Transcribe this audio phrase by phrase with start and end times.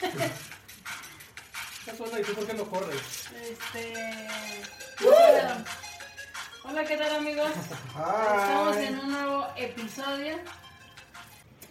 [0.00, 3.28] Estás sola y tú por qué no corres.
[3.42, 3.94] Este.
[5.04, 5.64] Hola.
[6.64, 7.50] Hola, ¿qué tal amigos?
[7.50, 10.38] Estamos en un nuevo episodio.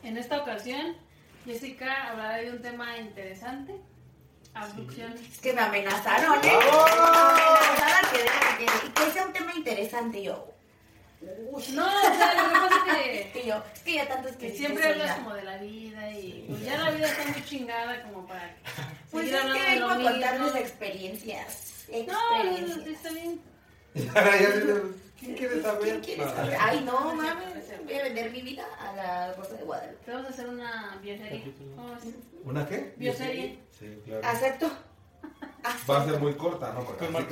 [0.03, 0.97] En esta ocasión,
[1.45, 3.75] Jessica hablará de un tema interesante.
[4.53, 5.21] Abducciones.
[5.21, 6.41] Es que me amenazaron, ¿eh?
[6.41, 10.23] Me amenazaron que, que, que sea un tema interesante.
[10.23, 10.56] Yo,
[11.21, 14.29] uy, No, o sea, lo que pasa es que, que yo, es que ya tanto
[14.29, 17.23] es que que siempre hablas como de la vida y pues ya la vida está
[17.31, 18.55] muy chingada como para
[19.11, 20.57] Pues es que vengo a contarles mismo.
[20.57, 21.73] experiencias.
[21.89, 22.87] No, no, no, Experiencias.
[22.87, 23.41] está bien.
[25.19, 25.81] ¿Quién quiere saber?
[25.81, 26.57] ¿Quién quiere saber?
[26.59, 27.63] Ay, no, mames.
[27.83, 30.03] Voy a vender mi vida a la Rosa de Guadalupe.
[30.05, 31.53] Te vamos a hacer una bioserie.
[32.43, 32.93] ¿Una qué?
[32.97, 33.59] Bioserie.
[33.79, 34.21] Sí, claro.
[34.27, 34.71] Acepto.
[35.89, 36.83] Va a ser muy corta, ¿no?
[36.83, 37.25] Porque Con así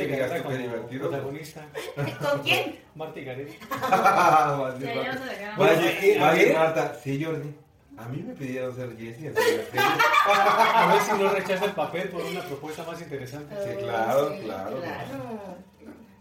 [0.44, 1.10] tú divertido.
[1.10, 1.66] protagonista.
[2.32, 2.80] ¿Con quién?
[2.96, 3.54] Marta Gareda.
[3.92, 6.18] Va a Ya, decir
[6.52, 6.96] ya Marta.
[7.04, 7.56] sí, Jordi.
[7.98, 9.30] A mí me pidieron ser Jessie.
[9.30, 13.56] A ver si no rechaza el papel por una propuesta más interesante.
[13.64, 14.82] Sí, claro, Sí, claro.
[14.82, 15.58] claro.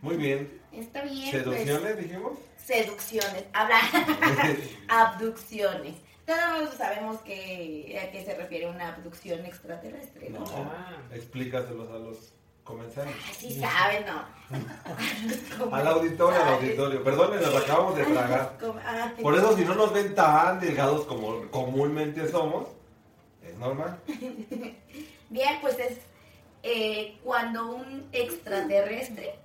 [0.00, 0.60] Muy bien.
[0.72, 1.30] Está bien.
[1.32, 2.32] ¿Seducciones dijimos?
[2.38, 3.44] Pues, seducciones.
[3.52, 3.78] Habla.
[4.88, 5.96] Abducciones.
[6.27, 10.41] Todos sabemos que, a qué se refiere una abducción extraterrestre, ¿no?
[10.41, 10.72] No.
[10.75, 10.97] Ah.
[11.12, 12.33] Explícaselos a los
[12.64, 13.14] comensales.
[13.30, 14.25] Así saben, ¿no?
[15.77, 17.05] Al auditorio, al auditorio.
[17.05, 18.58] Perdón, nos acabamos de tragar.
[18.86, 22.69] Ah, Por eso, si no nos ven tan delgados como comúnmente somos,
[23.42, 23.98] es normal.
[25.30, 25.98] Bien, pues es
[26.62, 29.39] eh, cuando un extraterrestre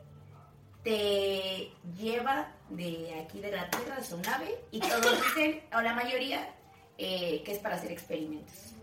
[0.84, 5.94] te lleva de aquí de la Tierra a su nave y todos dicen, o la
[5.94, 6.56] mayoría,
[7.02, 8.74] eh, que es para hacer experimentos.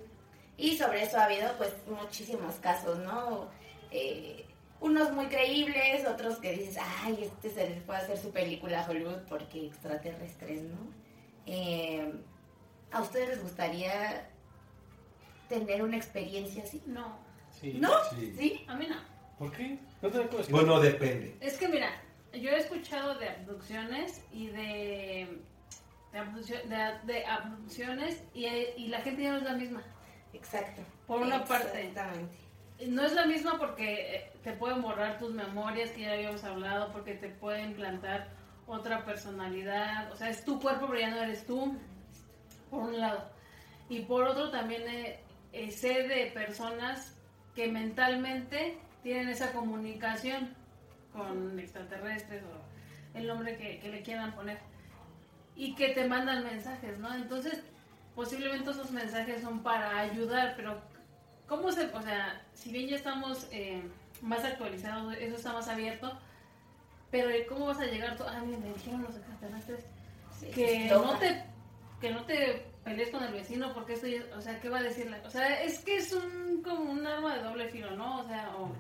[0.57, 3.49] Y sobre eso ha habido pues muchísimos casos, ¿no?
[3.91, 4.47] Eh,
[4.81, 8.91] unos muy creíbles, otros que dices, ay, este se les puede hacer su película a
[8.91, 10.79] Hollywood porque extraterrestres, ¿no?
[11.45, 12.11] Eh,
[12.91, 14.29] ¿A ustedes les gustaría
[15.51, 16.83] tener una experiencia así?
[16.87, 17.19] No,
[17.61, 17.75] Sí.
[17.79, 17.91] ¿No?
[18.11, 18.35] Sí.
[18.39, 18.65] ¿Sí?
[18.67, 18.97] a mí no.
[19.39, 19.79] ¿Por qué?
[20.03, 20.51] No te acuerdas.
[20.51, 21.37] Bueno, depende.
[21.41, 21.91] Es que mira,
[22.33, 25.39] yo he escuchado de abducciones y de,
[26.25, 29.83] de, de abducciones y, y la gente ya no es la misma.
[30.33, 30.83] Exacto.
[31.07, 31.87] Por una parte.
[31.87, 32.37] Exactamente.
[32.89, 36.93] No es la misma porque eh, te pueden borrar tus memorias que ya habíamos hablado,
[36.93, 38.29] porque te pueden implantar
[38.67, 41.79] otra personalidad, o sea, es tu cuerpo pero ya no eres tú,
[42.71, 43.31] por un lado.
[43.89, 45.21] Y por otro también eh,
[45.53, 47.17] eh, sé de personas
[47.55, 50.55] que mentalmente tienen esa comunicación
[51.13, 54.59] con extraterrestres o el nombre que, que le quieran poner
[55.57, 57.13] y que te mandan mensajes, ¿no?
[57.15, 57.63] Entonces,
[58.15, 60.81] posiblemente esos mensajes son para ayudar, pero
[61.49, 63.83] ¿cómo se, o sea, si bien ya estamos eh,
[64.23, 66.19] más actualizados, eso está más abierto,
[67.11, 68.25] pero ¿cómo vas a llegar tú?
[68.27, 69.85] Ah, mira, me dijeron los extraterrestres
[70.51, 71.45] que no te
[72.01, 74.83] que no te pelees con el vecino porque esto ya- o sea qué va a
[74.83, 78.25] decirle o sea es que es un como un arma de doble filo no o
[78.29, 78.71] sea o,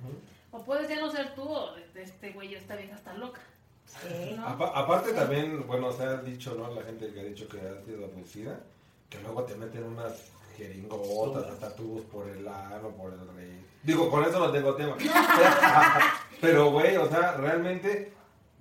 [0.51, 3.41] o puedes ya no ser tú o este güey esta vieja está loca
[3.87, 4.37] Sí.
[4.39, 6.75] aparte también, bueno, se ha dicho, ¿no?
[6.75, 8.61] La gente que ha dicho que ha sido abducida,
[9.09, 10.13] que luego te meten unas
[10.57, 13.65] jeringotas, hasta tubos por el ano, por el rey.
[13.83, 14.97] Digo, con eso no tengo tema.
[16.41, 18.13] pero, güey, o sea, realmente,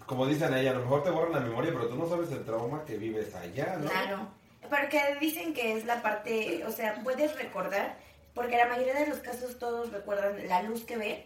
[0.05, 2.45] como dicen ella, a lo mejor te borran la memoria, pero tú no sabes el
[2.45, 3.89] trauma que vives allá, ¿no?
[3.89, 4.27] Claro.
[4.69, 7.97] Porque dicen que es la parte, o sea, puedes recordar,
[8.33, 11.23] porque la mayoría de los casos todos recuerdan la luz que ven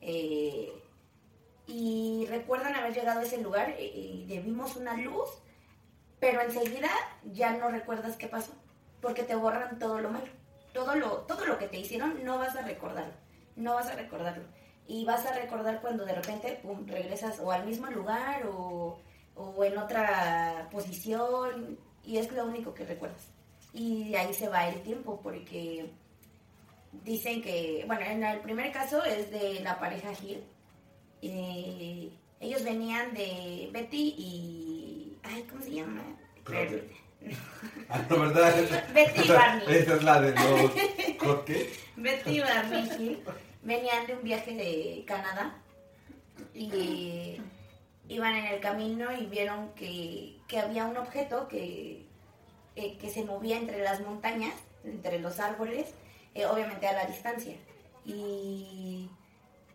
[0.00, 0.70] eh,
[1.66, 5.28] y recuerdan haber llegado a ese lugar y, vimos una luz,
[6.20, 6.90] pero enseguida
[7.32, 8.52] ya no recuerdas qué pasó,
[9.00, 10.26] porque te borran todo lo malo.
[10.72, 13.14] Todo lo, todo lo que te hicieron no vas a recordarlo,
[13.56, 14.44] no vas a recordarlo.
[14.86, 18.98] Y vas a recordar cuando de repente, pum, regresas o al mismo lugar o,
[19.34, 23.28] o en otra posición y es lo único que recuerdas.
[23.72, 25.90] Y ahí se va el tiempo porque
[27.04, 30.44] dicen que, bueno, en el primer caso es de la pareja Gil.
[31.26, 35.16] Eh, ellos venían de Betty y...
[35.22, 36.02] Ay, ¿cómo se llama?
[37.88, 38.54] Ah, no, ¿verdad?
[38.92, 39.76] Betty y Barney.
[39.76, 41.16] Esa es la de los...
[41.16, 41.72] ¿Con qué?
[41.96, 43.22] Betty y Barney
[43.62, 45.56] venían de un viaje de Canadá
[46.52, 47.40] y
[48.08, 52.04] iban en el camino y vieron que, que había un objeto que,
[52.76, 54.54] eh, que se movía entre las montañas,
[54.84, 55.94] entre los árboles,
[56.34, 57.54] eh, obviamente a la distancia.
[58.04, 59.08] Y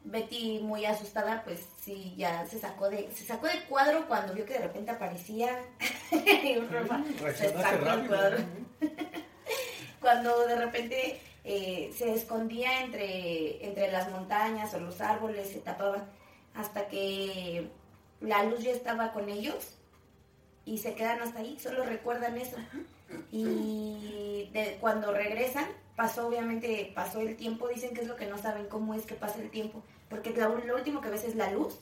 [0.04, 4.46] Betty muy asustada, pues sí, ya se sacó de, se sacó de cuadro cuando vio
[4.46, 5.60] que de repente aparecía.
[6.10, 8.38] Se sacó cuadro.
[10.00, 16.06] cuando de repente eh, se escondía entre, entre las montañas o los árboles, se tapaba,
[16.56, 17.70] hasta que
[18.22, 19.76] la luz ya estaba con ellos
[20.66, 22.58] y se quedan hasta ahí, solo recuerdan eso.
[23.32, 25.66] Y cuando regresan,
[25.96, 29.16] pasó obviamente, pasó el tiempo, dicen que es lo que no saben cómo es que
[29.16, 31.80] pasa el tiempo, porque lo, lo último que ves es la luz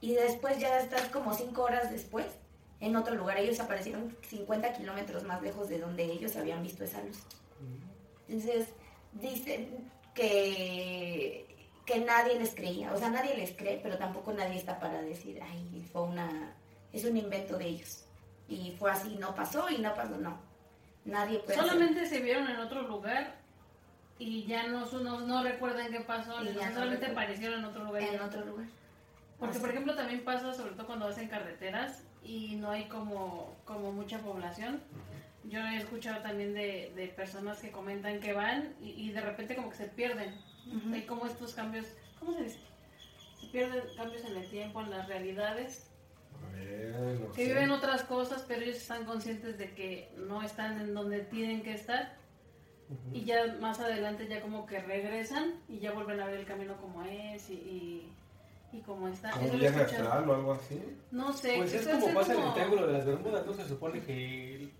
[0.00, 2.26] y después ya estás como cinco horas después
[2.80, 3.38] en otro lugar.
[3.38, 7.18] Ellos aparecieron 50 kilómetros más lejos de donde ellos habían visto esa luz.
[8.28, 8.66] Entonces,
[9.12, 11.46] dicen que,
[11.86, 15.40] que nadie les creía, o sea, nadie les cree, pero tampoco nadie está para decir,
[15.42, 16.56] ay, fue una,
[16.92, 18.04] es un invento de ellos.
[18.52, 20.38] Y fue así, no pasó y no pasó, no.
[21.04, 23.34] Nadie puede hacer- Solamente se vieron en otro lugar
[24.18, 27.64] y ya no, no, no recuerdan qué pasó, Y ni ya no solamente aparecieron en
[27.64, 28.02] otro lugar.
[28.02, 28.66] en otro lugar.
[29.38, 29.60] Porque, Así.
[29.60, 33.90] por ejemplo, también pasa, sobre todo cuando vas en carreteras y no hay como, como
[33.92, 34.80] mucha población.
[35.44, 39.56] Yo he escuchado también de, de personas que comentan que van y, y de repente
[39.56, 40.40] como que se pierden.
[40.92, 41.86] Hay como estos cambios,
[42.20, 42.60] ¿cómo se dice?
[43.40, 45.88] Se pierden cambios en el tiempo, en las realidades.
[46.40, 47.48] Bueno, Que sí.
[47.48, 51.74] viven otras cosas, pero ellos están conscientes de que no están en donde tienen que
[51.74, 52.16] estar.
[53.12, 56.76] Y ya más adelante ya como que regresan y ya vuelven a ver el camino
[56.76, 58.12] como es y, y,
[58.76, 59.30] y como está.
[59.30, 60.78] Como un viaje astral o algo así.
[61.10, 61.54] No sé.
[61.56, 63.54] Pues es como pasa en el como- Triángulo de las Bermudas, ¿no?
[63.54, 64.72] Se supone que, el-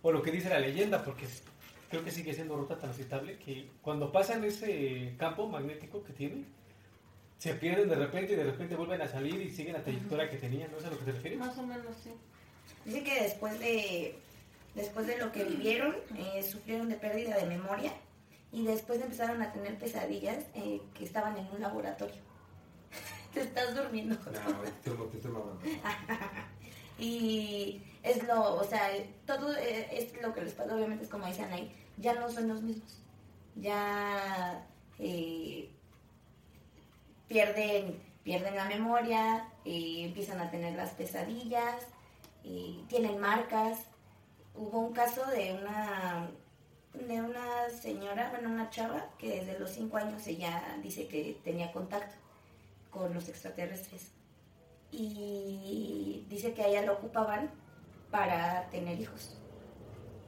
[0.00, 1.26] o lo que dice la leyenda, porque
[1.90, 6.44] creo que sigue siendo ruta transitable, que cuando pasan ese campo magnético que tiene,
[7.38, 10.38] se pierden de repente y de repente vuelven a salir y siguen la trayectoria que
[10.38, 11.38] tenían, ¿no es a lo que te refieres?
[11.38, 12.10] Más o menos, sí.
[12.84, 14.18] Dice que después de,
[14.74, 17.92] después de lo que vivieron, eh, sufrieron de pérdida de memoria
[18.50, 22.16] y después empezaron a tener pesadillas eh, que estaban en un laboratorio.
[23.34, 24.16] Te estás durmiendo.
[24.16, 25.60] No, te estoy, te estoy mamando.
[26.98, 28.90] Y es lo, o sea,
[29.24, 32.48] todo eh, es lo que les pasa, obviamente es como dicen ahí, ya no son
[32.48, 32.98] los mismos.
[33.54, 34.66] Ya
[34.98, 35.70] eh,
[37.28, 41.86] pierden, pierden la memoria, eh, empiezan a tener las pesadillas,
[42.44, 43.78] eh, tienen marcas.
[44.54, 46.30] Hubo un caso de una
[46.94, 51.70] de una señora, bueno, una chava que desde los cinco años ella dice que tenía
[51.70, 52.14] contacto
[52.90, 54.10] con los extraterrestres
[54.90, 57.50] y dice que a ella lo ocupaban
[58.10, 59.36] para tener hijos.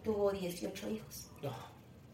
[0.05, 1.31] Tuvo 18 hijos.
[1.43, 1.53] No.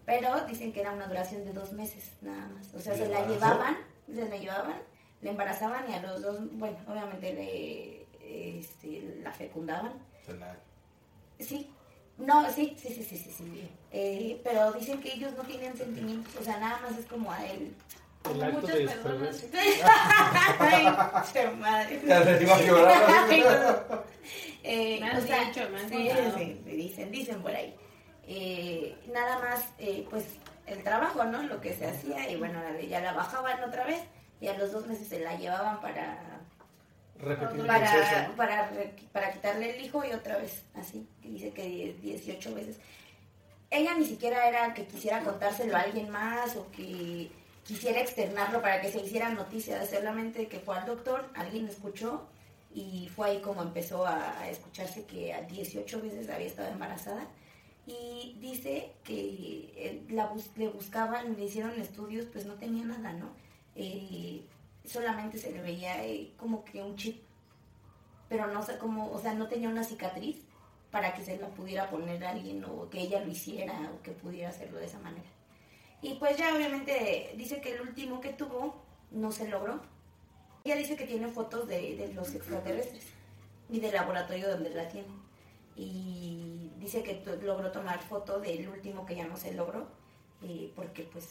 [0.05, 2.73] Pero dicen que era una duración de dos meses, nada más.
[2.75, 3.77] O sea, ¿Y se la llevaban,
[4.09, 4.81] llevaban,
[5.23, 9.93] la embarazaban y a los dos, bueno, obviamente le, este, la fecundaban.
[10.39, 10.57] La-
[11.39, 11.71] Sí,
[12.19, 13.69] no, sí, sí, sí, sí, sí, sí.
[13.93, 17.45] Eh, pero dicen que ellos no tienen sentimientos, o sea, nada más es como a
[17.47, 17.75] él.
[18.25, 19.45] El Como muchas personas.
[20.59, 20.87] Ay,
[21.59, 22.01] madre.
[22.07, 23.05] Ya se iba a llorar.
[23.31, 24.03] Ay, no.
[24.65, 25.53] Eh, o sea,
[25.89, 27.75] sí, sí, dicen, dicen por ahí.
[28.27, 30.25] Eh, nada más, eh, pues,
[30.67, 31.43] el trabajo, ¿no?
[31.43, 34.01] Lo que se hacía, y bueno, ya la bajaban otra vez,
[34.41, 36.19] y a los dos meses se la llevaban para
[37.19, 38.37] Repetir para, proceso, ¿no?
[38.37, 42.77] para, re- para quitarle el hijo y otra vez, así, que dice que 18 veces.
[43.71, 47.31] Ella ni siquiera era que quisiera contárselo a alguien más o que
[47.65, 52.29] quisiera externarlo para que se hiciera noticia, solamente que fue al doctor, alguien escuchó
[52.75, 57.27] y fue ahí como empezó a, a escucharse que a 18 veces había estado embarazada
[57.87, 63.13] y dice que eh, la bus- le buscaban, le hicieron estudios, pues no tenía nada,
[63.13, 63.31] ¿no?
[63.77, 64.43] Eh,
[64.85, 67.23] solamente se le veía eh, como que un chip,
[68.29, 70.39] pero no sé cómo, o sea, no tenía una cicatriz
[70.91, 74.13] para que se la pudiera poner a alguien o que ella lo hiciera o que
[74.13, 75.29] pudiera hacerlo de esa manera.
[76.03, 79.81] Y pues ya obviamente dice que el último que tuvo no se logró.
[80.65, 83.07] Ella dice que tiene fotos de, de los extraterrestres
[83.71, 85.09] y del laboratorio donde la tiene.
[85.77, 86.56] Y
[86.87, 89.89] dice que logró tomar foto del último que ya no se logró
[90.43, 91.27] eh, porque pues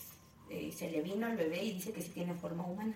[0.50, 2.96] eh, se le vino el bebé y dice que sí tiene forma humana.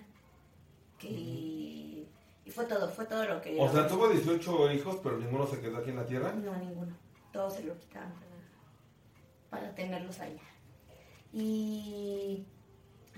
[0.98, 3.58] Que, y fue todo, fue todo lo que...
[3.58, 6.32] O sea, tuvo 18 hijos, pero ninguno se quedó aquí en la Tierra.
[6.32, 6.94] No, ninguno.
[7.32, 8.12] Todos se lo quitaban
[9.48, 10.42] para, tenerlos allá.
[11.32, 12.44] Y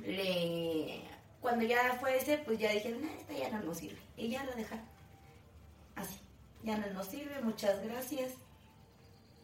[0.04, 1.02] le,
[1.40, 3.98] cuando ya fue ese, pues ya dijeron, "Ah, esta ya no nos sirve.
[4.16, 4.84] Y ya lo dejaron.
[5.96, 6.20] Así.
[6.62, 8.34] Ya no nos sirve, muchas gracias.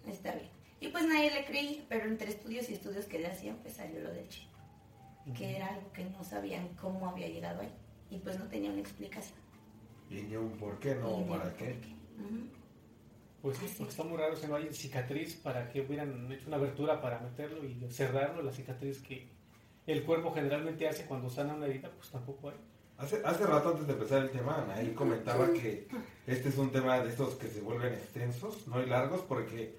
[0.06, 0.48] Está bien.
[0.80, 4.00] Y pues nadie le creía, pero entre estudios y estudios que le hacían, pues salió
[4.00, 4.48] lo del chip.
[5.36, 7.74] Que era algo que no sabían cómo había llegado ahí.
[8.10, 9.38] Y pues no tenía una explicación.
[10.08, 11.78] Y ni un por qué, no, para un qué.
[11.78, 12.22] qué.
[12.22, 12.48] Ujú.
[13.42, 16.56] Pues sí, porque está muy raro si no hay cicatriz para que hubieran hecho una
[16.56, 19.28] abertura para meterlo y cerrarlo, la cicatriz que
[19.86, 22.56] el cuerpo generalmente hace cuando sana una herida, pues tampoco hay.
[22.98, 25.86] Hace, hace rato antes de empezar el tema, Anaí comentaba que
[26.26, 29.76] este es un tema de estos que se vuelven extensos, no y largos, porque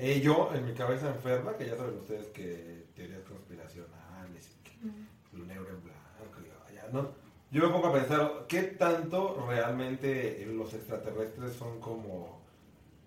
[0.00, 5.36] eh, yo, en mi cabeza enferma, que ya saben ustedes que teorías conspiracionales y que
[5.36, 7.10] lo negro en blanco, y vaya, ¿no?
[7.50, 12.40] Yo me pongo a pensar, ¿qué tanto realmente los extraterrestres son como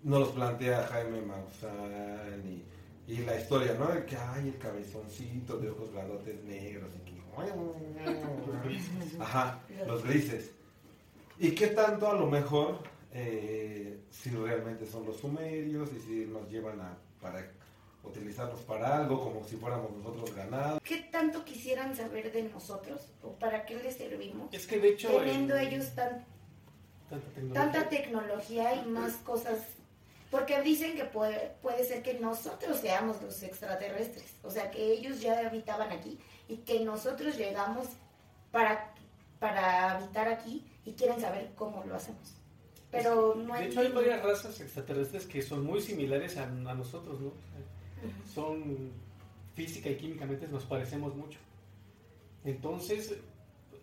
[0.04, 2.62] nos los plantea Jaime Maussan y
[3.06, 3.88] Y la historia, ¿no?
[3.88, 7.14] De que hay el cabezoncito de ojos grandotes negros y que...
[9.20, 10.52] Ajá, los grises.
[11.38, 12.78] ¿Y qué tanto a lo mejor
[13.14, 17.48] eh, si realmente son los sumerios y si nos llevan a para
[18.02, 20.80] utilizarlos para algo como si fuéramos nosotros ganados?
[20.82, 24.52] ¿Qué tanto quisieran saber de nosotros o para qué les servimos?
[24.52, 25.08] Es que de hecho...
[25.08, 26.24] Teniendo en- ellos tan,
[27.08, 27.54] tanta tecnología.
[27.72, 29.58] tanta tecnología y más cosas.
[30.30, 34.34] Porque dicen que puede, puede ser que nosotros seamos los extraterrestres.
[34.42, 36.18] O sea, que ellos ya habitaban aquí
[36.48, 37.86] y que nosotros llegamos
[38.50, 38.92] para,
[39.38, 42.34] para habitar aquí y quieren saber cómo lo hacemos.
[42.94, 43.66] Pero no De hay...
[43.68, 47.32] hecho, hay varias razas extraterrestres que son muy similares a, a nosotros, ¿no?
[48.34, 48.90] Son
[49.54, 51.38] física y químicamente nos parecemos mucho.
[52.44, 53.16] Entonces,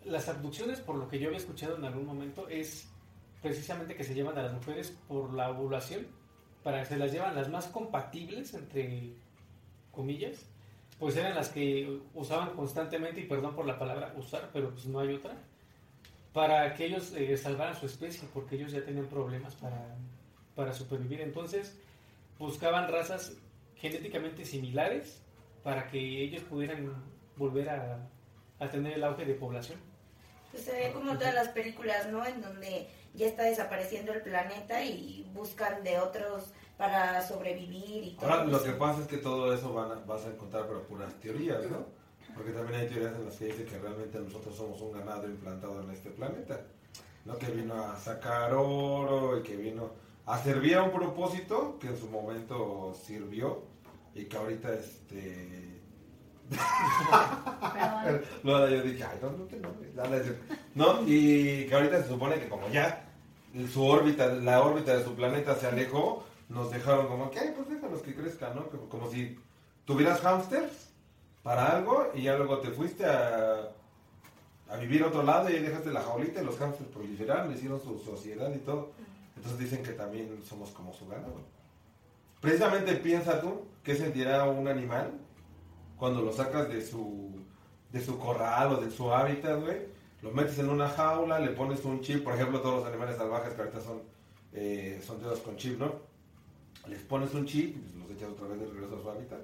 [0.06, 2.88] las abducciones, por lo que yo había escuchado en algún momento, es
[3.42, 6.06] precisamente que se llevan a las mujeres por la ovulación,
[6.64, 9.14] para que se las llevan las más compatibles, entre
[9.92, 10.46] comillas,
[11.00, 15.00] pues eran las que usaban constantemente, y perdón por la palabra usar, pero pues no
[15.00, 15.36] hay otra,
[16.34, 19.96] para que ellos eh, salvaran su especie, porque ellos ya tenían problemas para,
[20.56, 21.22] para supervivir.
[21.22, 21.78] Entonces,
[22.40, 23.34] buscaban razas
[23.76, 25.22] genéticamente similares
[25.64, 26.94] para que ellos pudieran
[27.36, 28.00] volver a,
[28.60, 29.80] a tener el auge de población.
[30.52, 32.26] Pues se ve como todas las películas, ¿no?
[32.26, 38.30] En donde ya está desapareciendo el planeta y buscan de otros para sobrevivir y todo
[38.30, 41.14] Ahora, lo que pasa es que todo eso van a- vas a encontrar pero puras
[41.20, 41.86] teorías, ¿no?
[42.36, 45.82] Porque también hay teorías en las que dicen que realmente nosotros somos un ganado implantado
[45.82, 46.62] en este planeta.
[47.26, 47.38] ¿No?
[47.38, 49.92] Que vino a sacar oro y que vino
[50.26, 53.64] a servir a un propósito que en su momento sirvió
[54.16, 55.80] y que ahorita este...
[58.44, 60.56] Luego yo dije, ay, no, no te enojes, nada, es cierto.
[60.76, 63.08] No, y que ahorita se supone que como ya
[63.72, 67.70] su órbita, la órbita de su planeta se alejó, nos dejaron como que, ay, pues
[67.70, 68.68] déjalos que crezcan, ¿no?
[68.68, 69.38] Como, como si
[69.86, 70.91] tuvieras hamsters
[71.44, 73.72] para algo y ya luego te fuiste a,
[74.70, 77.82] a vivir a otro lado y ahí dejaste la jaulita y los hamsters proliferaron, hicieron
[77.82, 78.92] su sociedad y todo.
[79.36, 81.42] Entonces dicen que también somos como su ganado.
[82.40, 85.12] Precisamente piensa tú qué sentirá un animal
[85.98, 87.32] cuando lo sacas de su,
[87.92, 89.78] de su corral o de su hábitat, güey.
[90.22, 93.54] Lo metes en una jaula, le pones un chip, por ejemplo, todos los animales salvajes
[93.54, 94.02] que ahorita son
[94.54, 95.94] eh, son todos con chip, ¿no?
[96.88, 99.40] Les pones un chip y los echas otra vez de regreso a su hábitat.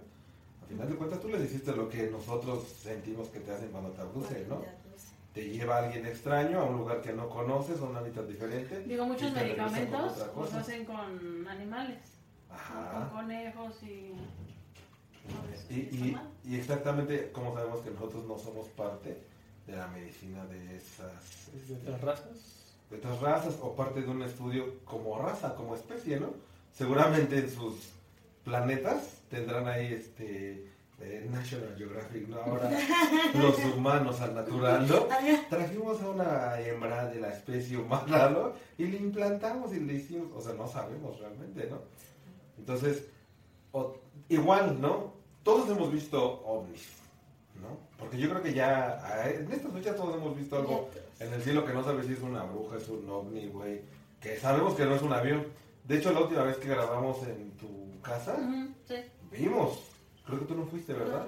[0.68, 3.90] Al final de cuentas tú les hiciste lo que nosotros sentimos que te hacen cuando
[3.92, 4.62] te abducen, ¿no?
[5.34, 8.82] Te lleva alguien extraño a un lugar que no conoces, a un hábitat diferente.
[8.82, 12.00] Digo, muchos medicamentos los hacen con animales,
[12.50, 12.56] ¿no?
[12.58, 13.10] con Ajá.
[13.14, 14.14] conejos y...
[15.70, 19.18] Y, exactamente como sabemos que nosotros no somos parte
[19.66, 22.76] de la medicina de esas De otras razas.
[22.90, 26.30] de otras razas o parte de un estudio como raza, como especie, ¿no?
[26.74, 27.97] Seguramente en sus
[28.52, 32.38] planetas tendrán ahí este eh, National Geographic, ¿no?
[32.42, 32.72] Ahora
[33.34, 35.08] los humanos al natural, ¿no?
[35.50, 38.54] Trajimos a una hembra de la especie humana, ¿no?
[38.78, 41.82] Y le implantamos y le hicimos, o sea, no sabemos realmente, ¿no?
[42.58, 43.06] Entonces,
[43.74, 43.98] o-
[44.30, 45.14] igual, ¿no?
[45.44, 46.88] Todos hemos visto ovnis,
[47.62, 47.78] ¿no?
[48.00, 48.98] Porque yo creo que ya,
[49.30, 50.90] en estas fechas todos hemos visto algo
[51.20, 53.82] en el cielo que no sabes si es una bruja, es un ovni, güey.
[54.22, 55.46] Que sabemos que no es un avión.
[55.88, 58.36] De hecho, la última vez que grabamos en tu casa,
[58.88, 58.96] sí.
[59.32, 59.80] vimos.
[60.26, 61.28] Creo que tú no fuiste, ¿verdad?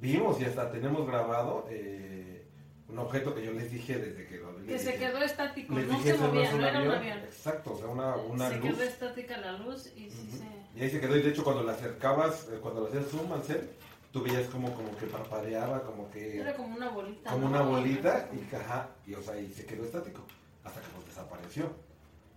[0.00, 2.46] Vimos y hasta tenemos grabado eh,
[2.88, 4.56] un objeto que yo les dije desde que lo.
[4.64, 7.18] Que se quedó estático, les no dije, se "Eso no movía, no era un avión".
[7.18, 8.68] Exacto, o sea, una, una se luz.
[8.68, 10.78] quedó estática la luz y sí se...
[10.78, 13.32] Y ahí se quedó, y de hecho cuando la acercabas, eh, cuando lo hacías zoom
[13.32, 13.68] al set,
[14.12, 16.38] tú veías como, como que parpadeaba, como que...
[16.40, 17.30] Era como una bolita.
[17.32, 17.50] como ¿no?
[17.50, 20.22] una bolita y, ajá, y, o sea, y se quedó estático
[20.62, 21.72] hasta que pues desapareció.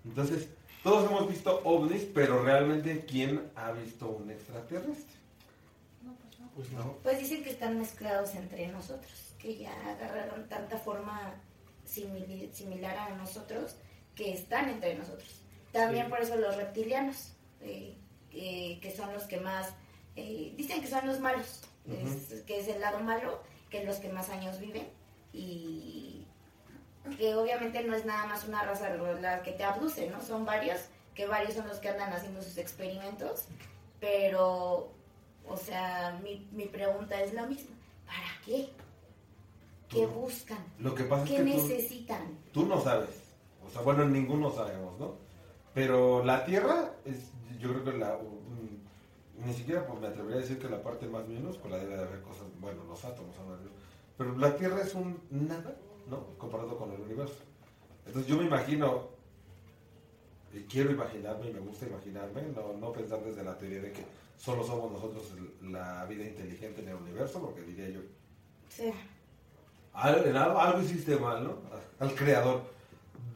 [0.04, 0.50] Entonces,
[0.84, 5.16] todos hemos visto ovnis, pero realmente ¿quién ha visto un extraterrestre?
[6.04, 6.50] No, pues no.
[6.56, 6.94] Pues no.
[7.04, 11.34] Pues dicen que están mezclados entre nosotros, que ya agarraron tanta forma
[11.88, 13.76] simili- similar a nosotros
[14.16, 15.42] que están entre nosotros.
[15.72, 16.10] También Sí.
[16.10, 17.96] por eso los reptilianos, eh,
[18.30, 19.70] que- que son los que más,
[20.16, 24.10] eh, dicen que son los malos, es- que es el lado malo, que los que
[24.10, 24.88] más años viven
[25.34, 26.21] y
[27.18, 30.22] que obviamente no es nada más una raza la que te abduce, ¿no?
[30.22, 30.80] Son varios,
[31.16, 33.46] que varios son los que andan haciendo sus experimentos,
[34.00, 34.90] pero,
[35.48, 38.70] o sea, mi, mi pregunta es la misma, ¿para qué?
[39.90, 40.60] ¿Qué Tú- buscan?
[40.80, 42.38] Lo que pasa es ¿Qué que necesitan?
[42.54, 43.10] tú no sabes,
[43.66, 45.16] o sea, bueno, ninguno sabemos, ¿no?
[45.74, 47.18] Pero la Tierra es,
[47.60, 51.08] yo creo que la, mm, ni siquiera pues, me atrevería a decir que la parte
[51.08, 53.36] más minúscula debe de haber cosas, bueno, los átomos
[54.18, 55.74] pero la Tierra es un nada,
[56.10, 56.26] ¿no?
[56.38, 57.36] Comparado con el universo.
[58.06, 59.10] Entonces yo me imagino,
[60.54, 64.04] y quiero imaginarme y me gusta imaginarme, no, no pensar desde la teoría de que
[64.38, 65.32] solo somos nosotros
[65.62, 68.02] la vida inteligente en el universo, porque diría yo,
[68.70, 68.92] Sí.
[69.94, 71.58] Al- algo, algo hiciste mal, ¿no?
[72.00, 72.62] Al creador.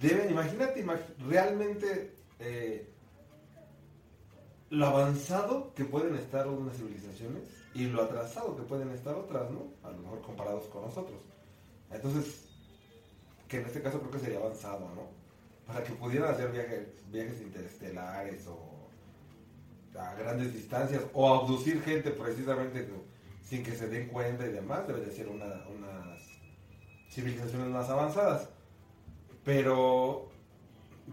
[0.02, 2.90] Deben, imagínate, imag- realmente eh,
[4.70, 7.44] lo avanzado que pueden estar unas civilizaciones
[7.74, 9.68] y lo atrasado que pueden estar otras, ¿no?
[9.84, 11.20] A lo mejor comparados con nosotros.
[11.92, 12.45] Entonces,
[13.48, 15.04] que en este caso creo que sería avanzado, ¿no?
[15.68, 18.76] Para que pudieran hacer viajes, viajes interestelares o
[20.00, 22.88] a grandes distancias o abducir gente precisamente
[23.44, 26.20] sin que se den cuenta y demás, debe de ser una- unas
[27.10, 28.50] civilizaciones más avanzadas.
[29.44, 30.28] Pero,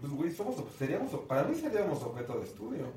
[0.01, 2.87] pues, güey, somos, seríamos, para mí seríamos objeto de estudio.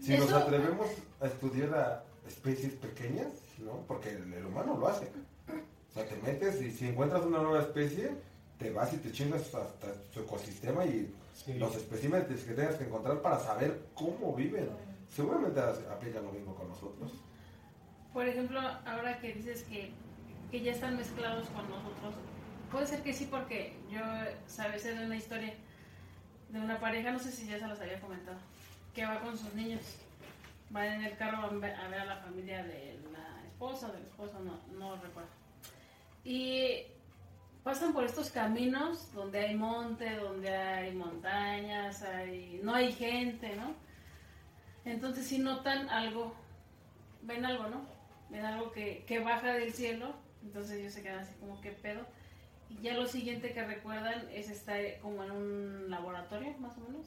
[0.00, 0.88] Si nos atrevemos
[1.20, 3.28] a estudiar a especies pequeñas,
[3.58, 3.84] ¿no?
[3.86, 5.08] Porque el, el humano lo hace.
[5.96, 8.10] O sea, te metes y si encuentras una nueva especie,
[8.58, 11.54] te vas y te chingas hasta su ecosistema y Sí.
[11.54, 14.68] los especímenes que tengas que encontrar para saber cómo viven.
[15.08, 17.12] Seguramente aplica lo mismo con nosotros.
[18.12, 19.90] Por ejemplo, ahora que dices que,
[20.50, 22.14] que ya están mezclados con nosotros,
[22.70, 24.00] puede ser que sí, porque yo,
[24.46, 25.54] sabes, de una historia
[26.50, 28.38] de una pareja, no sé si ya se los había comentado,
[28.94, 29.80] que va con sus niños,
[30.70, 34.02] van en el carro a ver a, ver a la familia de la esposa, del
[34.02, 35.30] esposo, no, no recuerdo.
[36.26, 36.82] Y
[37.62, 43.74] pasan por estos caminos donde hay monte, donde hay montañas, hay, no hay gente, ¿no?
[44.84, 46.34] Entonces si notan algo,
[47.22, 47.86] ven algo, ¿no?
[48.28, 52.04] Ven algo que, que baja del cielo, entonces ellos se quedan así como que pedo.
[52.70, 57.06] Y ya lo siguiente que recuerdan es estar como en un laboratorio, más o menos.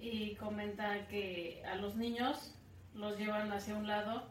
[0.00, 2.54] Y comentan que a los niños
[2.94, 4.26] los llevan hacia un lado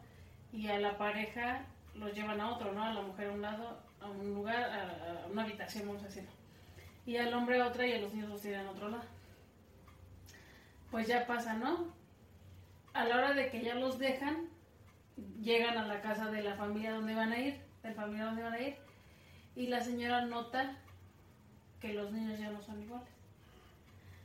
[0.52, 2.82] y a la pareja los llevan a otro, ¿no?
[2.82, 6.30] A la mujer a un lado, a un lugar, a, una habitación, vamos a decirlo.
[7.06, 9.04] Y al hombre a otra y a los niños los tiran a otro lado.
[10.90, 11.92] Pues ya pasa, ¿no?
[12.92, 14.48] A la hora de que ya los dejan,
[15.40, 18.52] llegan a la casa de la familia donde van a ir, del familiar donde van
[18.54, 18.76] a ir,
[19.56, 20.76] y la señora nota
[21.80, 23.08] que los niños ya no son iguales.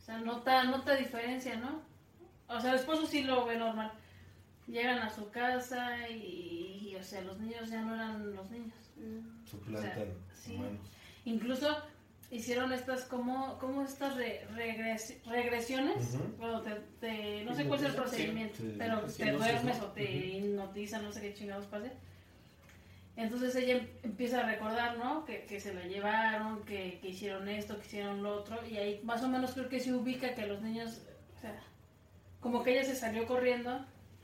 [0.02, 1.82] O sea, nota, nota diferencia, ¿no?
[2.48, 3.92] O sea, el esposo sí lo ve normal.
[4.68, 6.67] Llegan a su casa y,
[7.00, 8.74] o sea, los niños ya no eran los niños.
[9.50, 10.06] Suplantan O sea,
[10.44, 10.54] sí.
[10.56, 10.80] humanos.
[11.26, 11.78] Incluso
[12.32, 17.86] hicieron estas como, como estas re- regres- regresiones, cuando te, te- no sé cuál es
[17.88, 21.92] el procedimiento, Sí, pero sí, te duermes o te hipnotizan, no sé qué chingados pase.
[23.16, 25.26] Entonces ella em- empieza a recordar, ¿no?
[25.26, 29.02] Que, que se la llevaron, que, que hicieron esto, que hicieron lo otro, y ahí
[29.04, 31.02] más o menos creo que se ubica que los niños,
[31.38, 31.60] o sea,
[32.42, 33.84] como que ella se salió corriendo,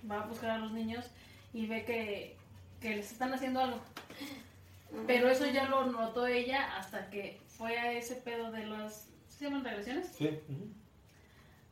[0.10, 1.10] va a buscar a los niños
[1.54, 2.38] y ve que,
[2.84, 3.80] que les están haciendo algo.
[5.08, 9.08] Pero eso ya lo notó ella hasta que fue a ese pedo de las...
[9.30, 10.10] ¿Se llaman regresiones?
[10.16, 10.30] Sí.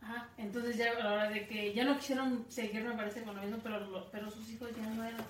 [0.01, 0.29] Ajá.
[0.37, 3.41] Entonces ya a la hora de que ya no quisieron seguir, me parece, con lo
[3.41, 5.21] mismo, pero, lo- pero sus hijos ya no eran.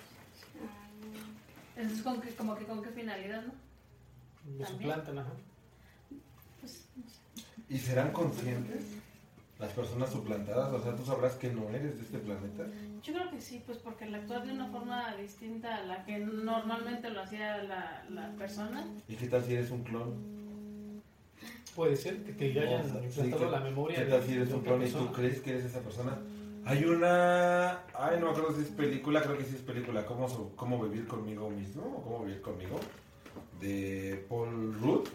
[1.76, 3.52] Entonces ¿con qué- como que con qué finalidad, ¿no?
[3.52, 4.66] Lo También.
[4.68, 5.30] suplantan, ajá.
[6.60, 7.18] Pues, no sé.
[7.68, 8.82] ¿Y serán conscientes
[9.62, 10.72] las personas suplantadas?
[10.72, 12.64] O sea, tú sabrás que no eres de este planeta.
[13.02, 16.18] Yo creo que sí, pues porque al actuar de una forma distinta a la que
[16.18, 20.32] normalmente lo hacía la, la persona, ¿Y qué tal si eres un clon?
[21.74, 23.98] Puede ser que te hayan O sea, sí, implantado ¿qué- la memoria.
[24.04, 26.18] ¿Qué tal si eres un clon y tú crees que eres esa persona?
[26.64, 27.70] Hay una...
[27.94, 30.04] Ay, no me acuerdo si es película, creo que sí es película.
[30.06, 31.82] ¿Cómo, cómo vivir conmigo mismo?
[31.98, 32.78] ¿O cómo vivir conmigo?
[33.60, 35.08] De Paul Rudd.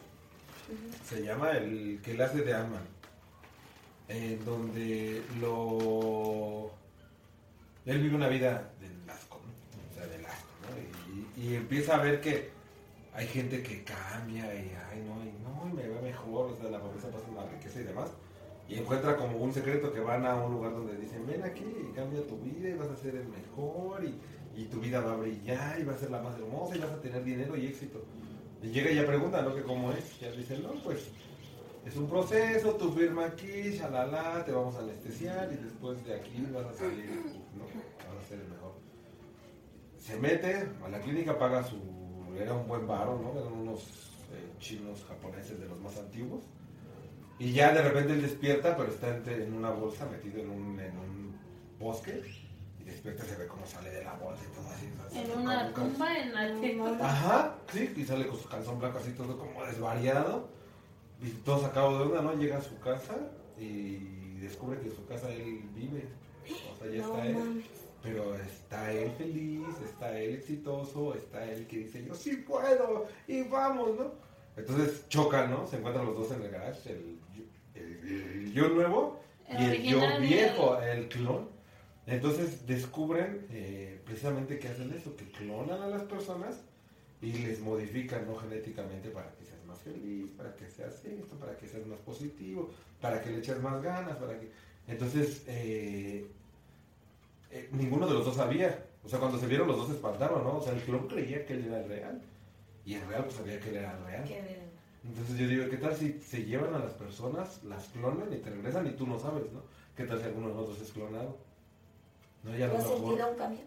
[1.05, 2.81] Se llama el que le hace de Ant-Man.
[4.09, 6.71] En donde lo...
[7.85, 9.51] Él vive una vida del asco, ¿no?
[9.91, 11.41] O sea, del asco, ¿no?
[11.41, 12.49] Y, y empieza a ver que
[13.13, 16.69] hay gente que cambia y, ay, no, y no, y me va mejor, o sea,
[16.69, 18.09] la pobreza pasa en la riqueza y demás.
[18.69, 21.93] Y encuentra como un secreto que van a un lugar donde dicen, ven aquí y
[21.95, 25.15] cambia tu vida y vas a ser el mejor y, y tu vida va a
[25.15, 28.03] brillar y va a ser la más hermosa y vas a tener dinero y éxito.
[28.61, 29.55] Y llega y ya pregunta, ¿no?
[29.55, 30.19] Que cómo es.
[30.19, 31.09] Ya dicen, no, pues
[31.87, 36.45] es un proceso, tú firma aquí, shalala, te vamos a anestesiar y después de aquí
[36.53, 37.23] vas a salir,
[37.55, 37.63] ¿no?
[37.63, 38.73] Vas a ser el mejor.
[39.97, 41.77] Se mete a la clínica, paga su...
[42.37, 43.39] Era un buen varo, ¿no?
[43.39, 43.79] Eran unos
[44.33, 46.43] eh, chinos japoneses de los más antiguos.
[47.39, 50.97] Y ya de repente él despierta, pero está en una bolsa, metido en un, en
[50.97, 51.35] un
[51.79, 52.21] bosque.
[52.81, 55.23] Y despierta se ve cómo sale de la bolsa y todo así.
[55.23, 57.03] en una un tumba en la que...
[57.03, 60.56] Ajá, sí, y sale con su calzón blanco así todo como desvariado.
[61.43, 62.35] Todo sacado de onda, ¿no?
[62.35, 63.15] Llega a su casa
[63.59, 66.05] y descubre que en su casa él vive.
[66.73, 67.33] O sea, ya No está él.
[67.35, 67.65] mames.
[68.03, 73.41] Pero está él feliz, está él exitoso, está él que dice, yo sí puedo, y
[73.43, 74.11] vamos, ¿no?
[74.55, 75.67] Entonces chocan, ¿no?
[75.67, 77.19] Se encuentran los dos en el garage, el,
[77.75, 78.07] el-
[78.45, 81.49] el yo nuevo y El yo viejo, el clon.
[82.05, 86.61] Entonces descubren eh, precisamente que hacen eso, que clonan a las personas
[87.21, 91.55] y les modifican no genéticamente para que seas más feliz, para que seas esto, para
[91.57, 92.69] que seas más positivo,
[93.01, 94.49] para que le eches más ganas, para que...
[94.87, 96.25] Entonces, eh,
[97.51, 98.85] eh, ninguno de los dos sabía.
[99.03, 100.57] O sea, cuando se vieron los dos se espantaron, ¿no?
[100.57, 102.21] O sea, el clon creía que él era el real.
[102.85, 104.25] Y el real pues sabía que él era el real.
[105.05, 108.49] Entonces yo digo, ¿qué tal si se llevan a las personas, las clonan y te
[108.49, 109.61] regresan y tú no sabes, ¿no?
[109.95, 111.37] ¿Qué tal si alguno de nosotros es clonado?
[112.43, 113.59] No, ya a ¿No lo has mejor- sentido un cambio?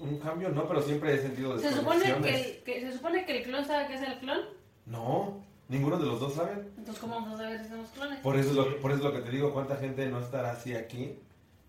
[0.00, 3.64] Un, cambio, no, pero siempre he sentido Se supone que, se supone que el clon
[3.64, 4.40] sabe que es el clon.
[4.86, 6.70] No, ninguno de los dos saben.
[6.76, 8.20] Entonces, ¿cómo vamos a saber si somos clones?
[8.20, 10.52] Por eso, es lo, por eso es lo que te digo, cuánta gente no estará
[10.52, 11.18] así aquí,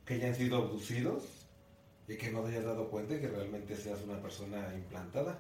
[0.05, 1.23] que hayan sido abducidos
[2.07, 5.39] y que no te hayas dado cuenta y que realmente seas una persona implantada.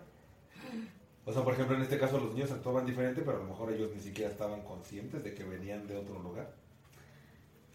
[1.25, 3.71] O sea, por ejemplo, en este caso los niños actuaban diferente, pero a lo mejor
[3.71, 6.51] ellos ni siquiera estaban conscientes de que venían de otro lugar.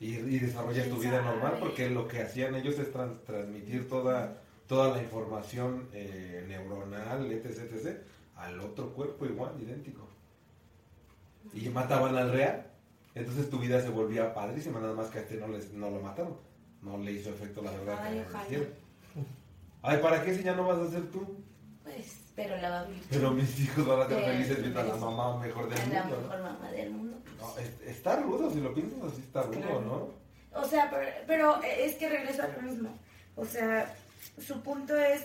[0.00, 1.34] Y, y desarrollan tu ¿Quién vida sabe?
[1.36, 7.30] normal porque lo que hacían ellos es trans- transmitir toda, toda la información eh, neuronal,
[7.30, 7.98] etc, etc,
[8.36, 10.08] al otro cuerpo igual, idéntico.
[11.52, 12.66] Y mataban al real.
[13.14, 16.00] Entonces tu vida se volvía padrísima, nada más que a este no, les, no lo
[16.00, 16.36] mataron.
[16.82, 18.68] No le hizo efecto la verdad Ay, que ojalá.
[19.82, 21.36] Ay, ¿para qué si ya no vas a ser tú?
[21.82, 23.02] Pues, pero la va a vivir.
[23.10, 26.02] Pero mis hijos van a Pero- felices viendo a la mamá mejor del Es la
[26.04, 26.20] mundo.
[26.22, 27.16] mejor mamá del mundo.
[27.38, 27.46] ¿no?
[27.46, 29.80] No, es- está rudo, si lo piensas así está rudo, Claro.
[29.82, 30.60] ¿no?
[30.60, 32.98] O sea, pero, pero es que regreso a lo mismo.
[33.36, 33.94] O sea,
[34.38, 35.22] su punto es,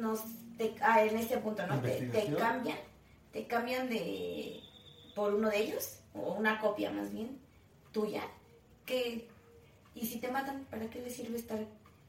[0.00, 0.20] nos,
[0.58, 1.80] te- ah, en este punto, ¿no?
[1.80, 2.08] Te,
[2.38, 2.78] cambian,
[3.32, 4.60] te cambian de,
[5.14, 7.38] por uno de ellos, o una copia más bien,
[7.92, 8.22] tuya,
[8.86, 9.28] que,
[9.94, 11.58] y si te matan, ¿para qué le sirve estar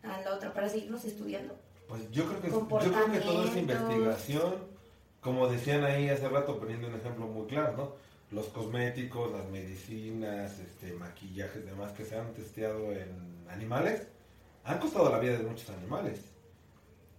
[0.04, 0.54] a la otra?
[0.54, 1.56] ¿Para seguirnos estudiando?
[1.88, 3.58] Pues yo creo que, yo creo que todo es Comportamientos.
[3.58, 4.56] investigación,
[5.20, 8.12] como decían ahí hace rato, poniendo un ejemplo muy claro, ¿no?
[8.32, 14.08] Los cosméticos, las medicinas, este, maquillajes, demás que se han testeado en animales,
[14.63, 16.19] han costado la vida de muchos animales.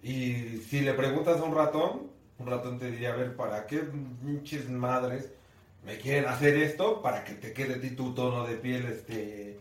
[0.02, 3.78] Y si le preguntas a un ratón, un ratón te diría, a ver, ¿para qué
[3.78, 5.30] pinches madres
[5.84, 7.02] me quieren hacer esto?
[7.02, 9.60] Para que te quede a ti tu tono de piel, este...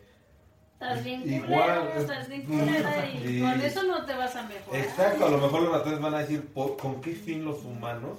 [0.74, 4.44] Estás bien Igual, culera, estás bien culera y y- con eso no te vas a
[4.48, 4.82] mejorar.
[4.84, 8.18] Exacto, a lo mejor los ratones van a decir "¿Por- con qué fin los humanos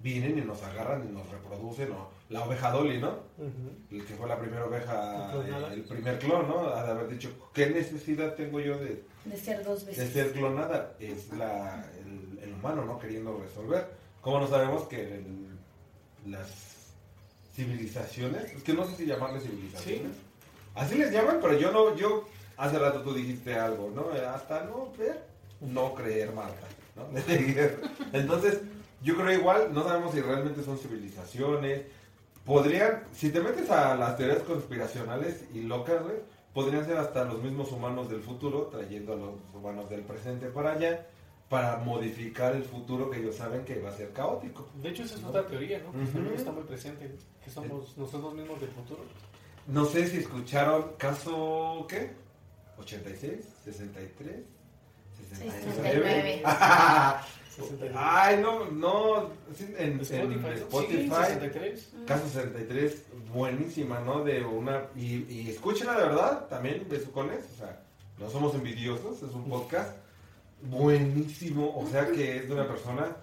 [0.00, 3.10] vienen y nos agarran y nos reproducen, o la oveja Dolly, ¿no?
[3.38, 3.70] Ujú.
[3.90, 5.70] El que fue la primera oveja, Clonada.
[5.70, 6.62] eh, el primer clon, ¿no?
[6.70, 10.12] De haber dicho, ¿qué necesidad tengo yo de, De ser dos de veces.
[10.12, 10.94] ser clonada?
[10.98, 12.98] Es la, el, el humano, ¿no?
[12.98, 13.86] Queriendo resolver.
[14.20, 15.48] ¿Cómo no sabemos que el-
[16.26, 16.48] las
[17.54, 20.12] civilizaciones, es que no sé si llamarles civilizaciones,
[20.74, 24.06] así les llaman, pero yo no, yo, hace rato tú dijiste algo, ¿no?
[24.28, 25.22] Hasta no ver,
[25.60, 26.66] no creer, Marta,
[26.96, 27.06] ¿no?
[28.18, 28.60] Entonces,
[29.02, 31.82] yo creo igual, no sabemos si realmente son civilizaciones,
[32.44, 36.16] podrían, si te metes a las teorías conspiracionales y locas, güey,
[36.52, 40.72] podrían ser hasta los mismos humanos del futuro, trayendo a los humanos del presente para
[40.72, 41.06] allá,
[41.48, 44.68] para modificar el futuro que ellos saben que va a ser caótico.
[44.74, 45.92] De hecho, esa es otra teoría, ¿no?
[45.92, 46.12] Que Ujú.
[46.12, 49.02] también está muy presente, que somos nosotros mismos del futuro.
[49.66, 52.10] No sé si escucharon caso, ¿qué?
[52.78, 54.44] 86, 63,
[55.28, 55.62] 69.
[55.62, 56.42] 69.
[57.56, 57.94] 69.
[57.98, 59.30] Ay, no, no,
[59.78, 60.52] en, en Spotify, ¿no?
[60.52, 61.92] Spotify, Sí, 63.
[62.06, 64.24] caso 63, buenísima, ¿no?
[64.24, 67.80] De una, y, y escúchenla de verdad, también, besucones, o sea,
[68.18, 69.96] no somos envidiosos, es un podcast
[70.62, 73.16] buenísimo, o sea que es de una persona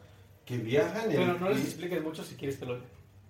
[0.45, 1.17] que viaja en el...
[1.17, 2.73] Pero no les expliques mucho si quieres que lo.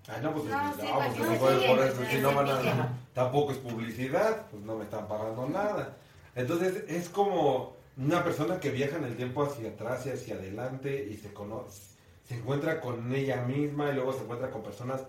[0.08, 0.80] Ay, no, pues No, sí,
[1.18, 4.86] pues no por eso, pues, si no van a, tampoco es publicidad, pues no me
[4.86, 5.98] están pagando nada.
[6.36, 11.08] Entonces es como una persona que viaja en el tiempo hacia atrás y hacia adelante
[11.12, 15.02] y se conoce, se encuentra con ella misma y luego se encuentra con personas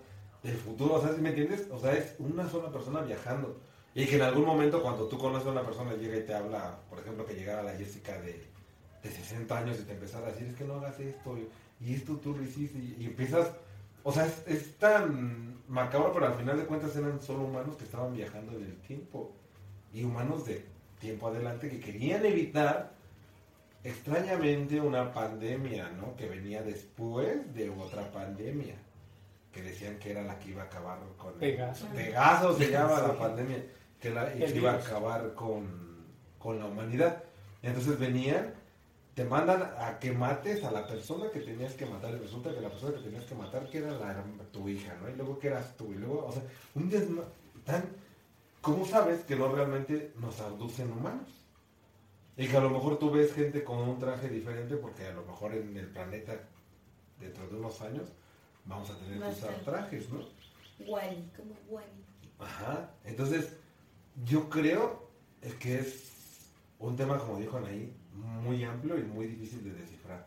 [0.42, 1.68] del futuro, o sea, ¿sí me entiendes?
[1.70, 3.60] O sea, es una sola persona viajando.
[3.94, 6.78] Y que en algún momento cuando tú conoces a una persona llega y te habla,
[6.88, 8.42] por ejemplo, que llegara la Jessica de,
[9.02, 12.16] de 60 años y te empezara a decir, es que no hagas esto, y, esto
[12.16, 13.50] tú lo hiciste, y, y empiezas,
[14.02, 17.84] o sea, es, es tan macabro, pero al final de cuentas eran solo humanos que
[17.84, 19.32] estaban viajando en el tiempo,
[19.92, 20.64] y humanos de
[21.00, 22.92] tiempo adelante que querían evitar
[23.82, 26.14] extrañamente una pandemia, ¿no?
[26.14, 28.74] Que venía después de otra pandemia,
[29.52, 31.32] que decían que era la que iba a acabar con...
[31.34, 31.86] Pegaso.
[31.94, 33.02] Pegaso se llama Sí.
[33.08, 33.64] la pandemia,
[33.98, 36.04] que, la, El que iba a acabar con,
[36.38, 37.24] con la humanidad.
[37.62, 38.52] Entonces venían,
[39.14, 42.60] te mandan a que mates a la persona que tenías que matar, y resulta que
[42.60, 45.08] la persona que tenías que matar que era la, tu hija, ¿no?
[45.08, 46.42] Y luego que eras tú, y luego, o sea,
[46.74, 47.22] un desma
[47.64, 47.84] tan...
[48.60, 51.28] ¿Cómo sabes que no realmente nos abducen humanos?
[52.36, 55.22] Y que a lo mejor tú ves gente con un traje diferente porque a lo
[55.24, 56.34] mejor en el planeta,
[57.18, 58.08] dentro de unos años,
[58.64, 60.20] vamos a tener que usar trajes, ¿no?
[60.86, 61.86] Wally, como Wally.
[62.38, 62.90] Ajá.
[63.04, 63.52] Entonces,
[64.24, 65.10] yo creo
[65.58, 66.04] que es
[66.78, 70.26] un tema, como dijo Anaí, muy amplio y muy difícil de descifrar.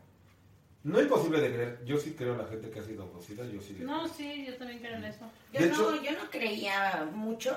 [0.83, 1.81] No imposible de creer.
[1.85, 3.45] Yo sí creo en la gente que ha sido abducida.
[3.45, 3.77] Yo sí.
[3.79, 5.25] No, sí, yo también creo en eso.
[5.53, 7.55] Yo De no, hecho- yo no creía mucho.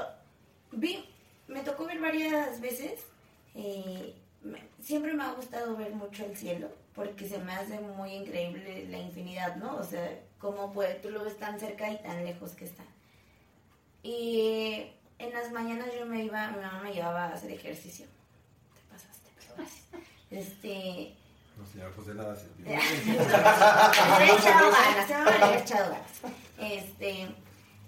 [0.77, 1.05] Vi,
[1.49, 3.01] me tocó ver varias veces.
[3.55, 8.13] eh, me- siempre me ha gustado ver mucho el cielo porque se me hace muy
[8.13, 9.77] increíble la infinidad, ¿no?
[9.77, 12.85] O sea, cómo puede, tú lo ves tan cerca y tan lejos que está.
[14.03, 14.87] Y
[15.19, 18.07] en las mañanas yo me iba, mi mamá me llevaba a hacer ejercicio.
[18.75, 19.85] Te pasaste, pero gracias.
[20.31, 21.15] Este,
[21.59, 22.73] No sé, pues de nada sirvió.
[24.37, 26.11] echado ganas, se me haber echado ganas.
[26.59, 27.29] Este,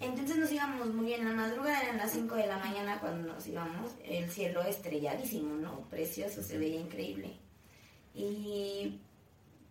[0.01, 1.21] entonces nos íbamos muy bien.
[1.23, 3.93] En la madrugada eran las 5 de la mañana cuando nos íbamos.
[4.05, 5.81] El cielo estrelladísimo, ¿no?
[5.91, 7.37] Precioso, se veía increíble.
[8.15, 9.01] Y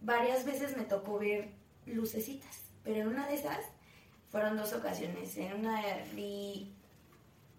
[0.02, 1.50] varias veces me tocó ver
[1.86, 2.62] lucecitas.
[2.84, 3.60] Pero en una de esas
[4.32, 5.36] fueron dos ocasiones.
[5.38, 5.82] En una
[6.14, 6.74] vi.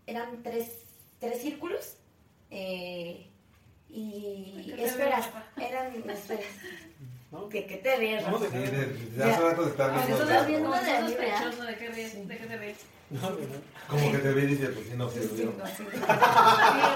[0.07, 0.85] Eran tres,
[1.19, 1.97] tres círculos.
[2.51, 3.27] eh,
[3.91, 5.31] y ¿Qué te esferas.
[5.57, 6.45] Eran esferas.
[7.31, 7.49] ¿no?
[7.49, 8.27] ¿Qué, qué te ríes?
[8.27, 9.33] No, de- Sí, de, de Ya.
[9.35, 10.23] hace rato se está Ah, viendo.
[10.25, 12.29] estás viendo de sospechoso, ¿de qué ríes?
[12.29, 12.79] ¿De qué te ríes?
[13.11, 13.37] No, no.
[13.89, 15.55] Como que te ve y dice, pues sí, no Sí, sí, sirvió.
[15.59, 15.73] no, sí.
[15.93, 16.01] Sí,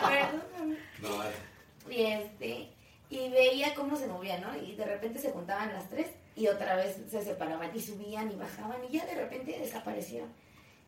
[0.09, 0.77] perdóname.
[1.01, 1.90] No.
[1.92, 2.68] Y este,
[3.11, 4.57] y veía cómo se movía, ¿no?
[4.57, 8.37] Y de repente se juntaban las tres y otra vez se separaban y subían y
[8.37, 10.29] bajaban y ya de repente desaparecieron.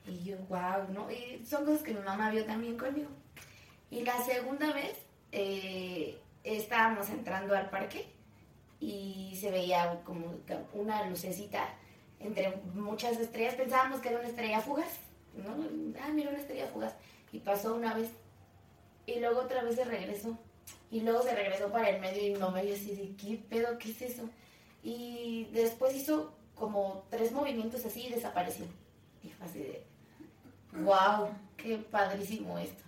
[0.07, 1.11] Y yo, wow, ¿no?
[1.11, 3.09] Y son cosas que mi mamá vio también conmigo.
[3.91, 4.97] Y la segunda vez
[5.33, 8.07] eh, estábamos entrando al parque
[8.81, 10.35] y se veía como
[10.73, 11.69] una lucecita
[12.21, 13.55] entre muchas estrellas.
[13.55, 14.99] Pensábamos que era una estrella fugaz,
[15.37, 15.53] ¿no?
[16.03, 16.95] Ah, mira, una estrella fugaz.
[17.33, 18.11] Y pasó una vez
[19.07, 20.39] y luego otra vez se regresó.
[20.91, 23.79] Y luego se regresó para el medio y no me vio así de, ¿qué pedo?
[23.79, 24.29] ¿Qué es eso?
[24.83, 28.67] Y después hizo como tres movimientos así y desapareció.
[29.23, 29.85] Y fue así de,
[30.83, 32.85] wow, qué padrísimo esto.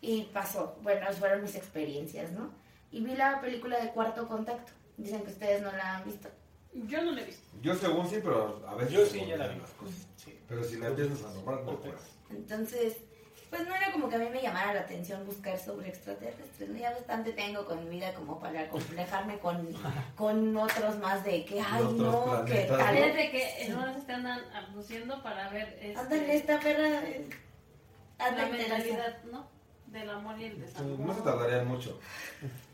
[0.00, 2.50] Y pasó, bueno, fueron mis experiencias, ¿no?
[2.92, 4.72] Y vi la película de Cuarto Contacto.
[5.02, 6.28] Dicen que ustedes no la han visto.
[6.72, 7.42] Yo no lo he visto.
[7.62, 9.58] Yo según sí, pero a veces Yo sí, ya la vi.
[9.60, 9.70] las.
[10.16, 10.38] Sí.
[10.48, 12.00] Pero si la empiezas a nombrar, no puedes.
[12.30, 12.96] Entonces,
[13.48, 16.68] pues no era como que a mí me llamara la atención buscar sobre extraterrestres.
[16.68, 16.76] ¿no?
[16.78, 19.68] Ya bastante tengo con mi vida como para complejarme con,
[20.16, 22.78] con otros más de que, ay, no, que tal.
[22.78, 23.00] ¿no?
[23.02, 26.88] Fíjate que unas te andan abduciendo para ver este, Ándale, esta perra.
[27.08, 27.28] eh,
[28.18, 29.48] anda la mentalidad, ¿no?
[29.86, 31.00] Del amor y el desamor.
[31.00, 31.98] No se tardarían mucho.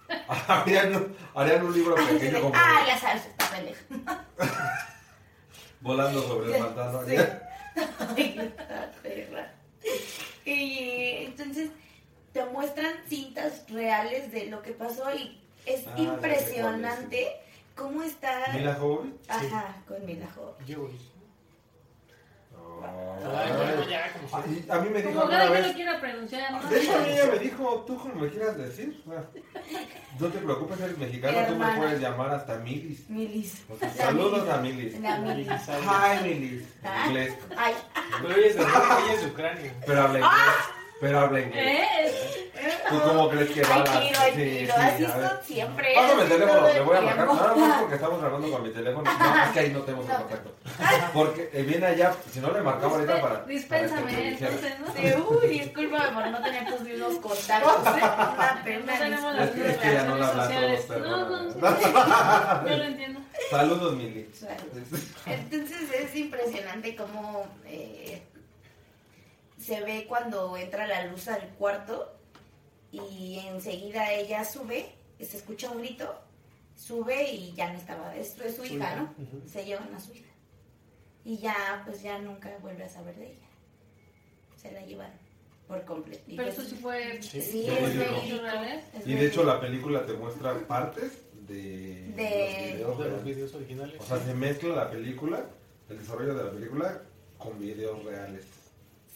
[0.49, 4.25] harían, harían un libro sí, pequeño como ah, ya sabes, esta pendeja.
[5.81, 7.05] volando sobre el pantano.
[7.07, 7.16] Sí.
[8.16, 9.53] Ay, esta perra.
[10.45, 11.71] Y entonces
[12.33, 17.29] te muestran cintas reales de lo que pasó y es Ah, impresionante
[17.75, 18.53] cómo está.
[18.53, 19.14] Mila Jovovich.
[19.29, 20.66] Ajá, con Mila Jovovich.
[20.66, 20.88] Yo.
[20.88, 20.88] Oh.
[20.88, 20.90] Ay,
[22.57, 22.66] bueno, ya, como sea.
[24.47, 25.67] Y a mí me dijo Como cada quien vez.
[25.69, 26.69] lo quiera pronunciar, ¿no?
[26.69, 29.03] De hecho, a mí ella me dijo, tú como me quieras decir.
[30.19, 33.09] no te preocupes, eres mexicano, tú me puedes llamar hasta Milis.
[33.11, 33.65] Milis.
[33.69, 34.55] O sea, saludos Milis.
[34.55, 35.01] a Milis.
[35.01, 35.49] La Milis.
[35.49, 36.65] Hi, Milis.
[36.85, 37.05] Ah.
[37.09, 37.35] inglés.
[37.57, 37.75] Ay,
[38.23, 39.75] Pero ella es de ella es de Ucrania.
[39.87, 40.76] Pero habla inglés.
[41.01, 41.65] Pero habla inglés.
[41.65, 42.43] ¿Eh?
[42.89, 45.07] ¿Tú cómo crees que va la- tiro, sí, sí, Así
[45.45, 45.95] siempre.
[45.95, 47.27] Pásame el así teléfono, le voy a marcar.
[47.27, 49.11] Nada más porque estamos grabando con mi teléfono.
[49.19, 50.19] No, es que ahí no tenemos el No.
[50.19, 50.55] contacto.
[51.13, 53.45] Porque eh, viene allá, si no le marcaba ahorita para.
[53.45, 54.87] Dispénsame, entonces, ¿no?
[54.95, 57.77] Sí, uy, discúlpame por no tener tus mismos contactos.
[57.87, 58.99] Una No pena.
[58.99, 62.71] tenemos Es las mismas es que ya no relaciones la todos, No, no, no.
[62.71, 63.21] Yo lo entiendo.
[63.51, 64.31] Saludos, Mili.
[65.27, 68.23] Entonces es impresionante cómo eh,
[69.67, 72.17] se ve cuando entra la luz al cuarto
[72.93, 76.23] y enseguida ella sube, se escucha un grito,
[76.77, 78.15] sube y ya no estaba.
[78.15, 79.49] Esto es su Su hija, hija, ¿no?
[79.49, 80.31] Se llevan a su hija.
[81.25, 83.49] Y ya, pues ya nunca vuelve a saber de ella.
[84.57, 85.19] Se la llevaron
[85.67, 86.23] por completo.
[86.29, 87.21] Y Pero pues, eso sí fue.
[87.21, 87.43] Sí.
[87.43, 88.41] sí, es.
[88.41, 88.85] ¿Reales?
[88.95, 92.99] es Y de hecho, la película te muestra partes de, De- los videos.
[92.99, 94.01] De los videos originales.
[94.01, 95.45] O sea, se mezcla la película,
[95.89, 97.03] el desarrollo de la película,
[97.37, 98.45] con videos reales.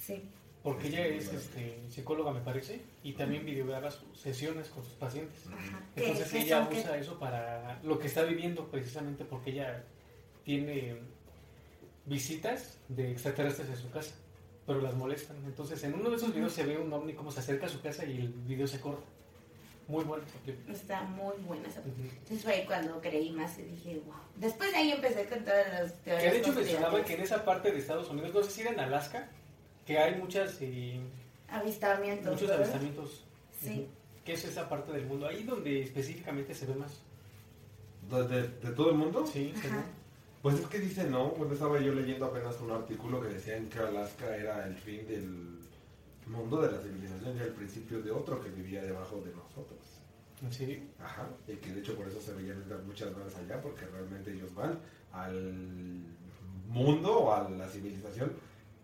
[0.01, 0.29] Sí.
[0.63, 5.47] Porque ella es este, psicóloga, me parece, y también videograba sus sesiones con sus pacientes.
[5.47, 5.81] Ajá.
[5.97, 9.83] ¿Qué- Entonces ella usa eso para lo que está viviendo, precisamente porque ella
[10.45, 10.97] tiene
[12.07, 14.15] visitas de extraterrestres en su casa,
[14.67, 15.37] pero las molestan.
[15.47, 17.81] Entonces en uno de esos videos se ve un ovni como se acerca a su
[17.81, 19.05] casa y el video se corta.
[19.89, 20.73] Muy película.
[20.73, 21.81] Está muy buena esa.
[21.85, 24.15] Entonces fue ahí cuando creí más y dije, wow.
[24.37, 26.25] Después de ahí empecé con todas las teorías.
[26.25, 28.71] Que de hecho mencionaba que en esa parte de Estados Unidos, no sé si era
[28.71, 29.29] en Alaska,
[29.87, 31.01] que hay muchas eh,
[31.49, 32.33] Avistamientos.
[32.33, 32.61] muchos ¿verdad?
[32.65, 33.25] avistamientos.
[33.61, 33.89] Sí.
[34.25, 37.01] Que es esa parte del mundo, ahí donde específicamente se ve más.
[38.11, 39.27] ¿De, de- de todo el mundo?
[39.27, 39.85] Sí, Ajá.
[40.43, 41.29] Pues es que dice, ¿no?
[41.33, 45.59] Bueno, estaba yo leyendo apenas un artículo que decían que Alaska era el fin del
[46.27, 49.79] mundo de la civilización y el principio de otro que vivía debajo de nosotros.
[50.51, 50.83] Sí.
[50.99, 54.33] Ajá, y que de hecho por eso se veían entrar muchas naves allá, porque realmente
[54.33, 54.79] ellos van
[55.13, 55.53] al
[56.69, 58.33] mundo o a la civilización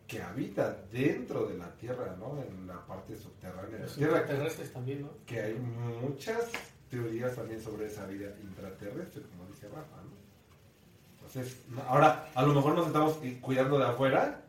[0.07, 2.40] que habita dentro de la Tierra, ¿no?
[2.42, 4.19] En la parte subterránea de la Los Tierra.
[4.19, 5.11] extraterrestres también, ¿no?
[5.27, 6.51] Que hay muchas
[6.88, 10.16] teorías también sobre esa vida intraterrestre, como dice Rafa, ¿no?
[11.16, 14.42] Entonces, ahora, a lo mejor nos estamos cuidando de afuera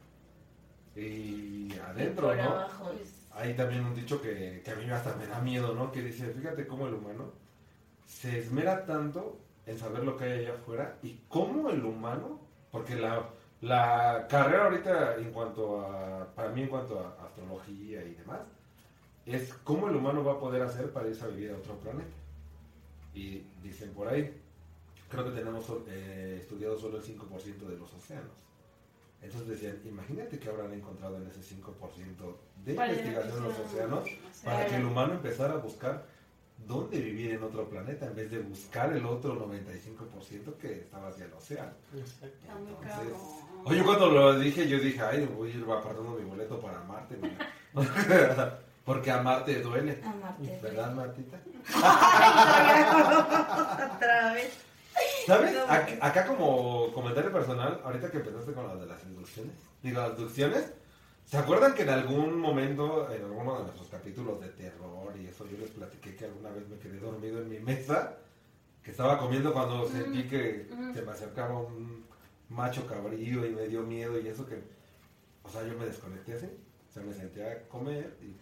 [0.96, 2.42] y adentro, ¿no?
[2.44, 5.92] abajo es- Hay también un dicho que, que a mí hasta me da miedo, ¿no?
[5.92, 7.32] Que dice, fíjate cómo el humano
[8.08, 12.40] se esmera tanto en saber lo que hay allá afuera y cómo el humano,
[12.72, 13.30] porque la,
[13.62, 18.42] la carrera ahorita en cuanto a, para mí en cuanto a astrología y demás,
[19.26, 22.16] es cómo el humano va a poder hacer para irse a vivir a otro planeta.
[23.14, 24.32] Y dicen por ahí,
[25.10, 28.32] creo que tenemos eh, estudiado solo el 5% de los océanos.
[29.22, 31.64] Entonces decían, imagínate que habrán encontrado en ese 5%
[32.64, 34.06] de investigación en los océanos
[34.44, 36.06] para que el humano empezara a buscar
[36.58, 41.26] dónde vivir en otro planeta en vez de buscar el otro 95% que estaba hacia
[41.26, 41.72] el océano.
[41.96, 42.28] Exacto.
[42.42, 43.14] Está muy Entonces.
[43.66, 47.18] Oye, cuando lo dije, yo dije, ay, voy a ir apartando mi boleto para Marte.
[47.22, 47.52] mira.
[48.86, 50.02] Porque a Marte duele.
[50.04, 50.60] a Marte.
[50.64, 51.38] ¿Verdad, Martita?
[53.96, 54.58] Otra vez.
[55.28, 55.56] ¿Sabes?
[55.68, 60.12] Acá, acá como comentario personal, ahorita que empezaste con las de las inducciones, digo, las
[60.12, 60.72] abducciones,
[61.28, 65.46] ¿se acuerdan que en algún momento, en alguno de nuestros capítulos de terror y eso,
[65.46, 68.18] yo les platiqué que alguna vez me quedé dormido en mi mesa,
[68.82, 70.94] que estaba comiendo cuando sentí que ujú.
[70.94, 72.06] se me acercaba un
[72.50, 74.64] macho cabrío y me dio miedo y eso que,
[75.44, 78.34] o sea, yo me desconecté así, o sea, me senté a comer y,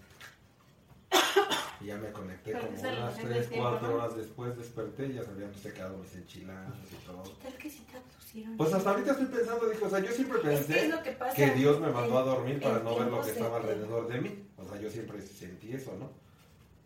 [1.81, 3.93] y ya me conecté Pero como unas bajó el 3, tiempo, 4 ¿no?
[3.95, 7.23] horas después desperté y ya se habían secado mis enchiladas y todo.
[7.23, 8.57] ¿Qué tal que si te abducieron?
[8.57, 10.91] Pues hasta ahorita estoy pensando, dije, o sea, yo siempre es pensé
[11.35, 14.07] que Dios me mandó a El- dormir para el no ver lo que estaba alrededor
[14.07, 14.49] de mí.
[14.57, 16.11] O sea, yo siempre sentí eso, ¿no?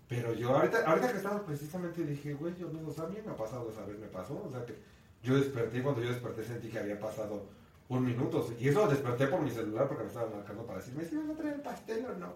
[0.07, 3.17] Pero yo ahorita, ahorita que estaba precisamente dije, güey, yo no, o sea, a mí
[3.23, 4.43] me ha pasado esa vez, me pasó.
[4.43, 4.75] O sea, que
[5.21, 7.45] yo desperté y cuando yo desperté sentí que había pasado
[7.89, 8.51] un minuto.
[8.59, 11.35] Y eso desperté por mi celular porque me estaban marcando para decirme si van a
[11.35, 12.33] traer el pastel o no.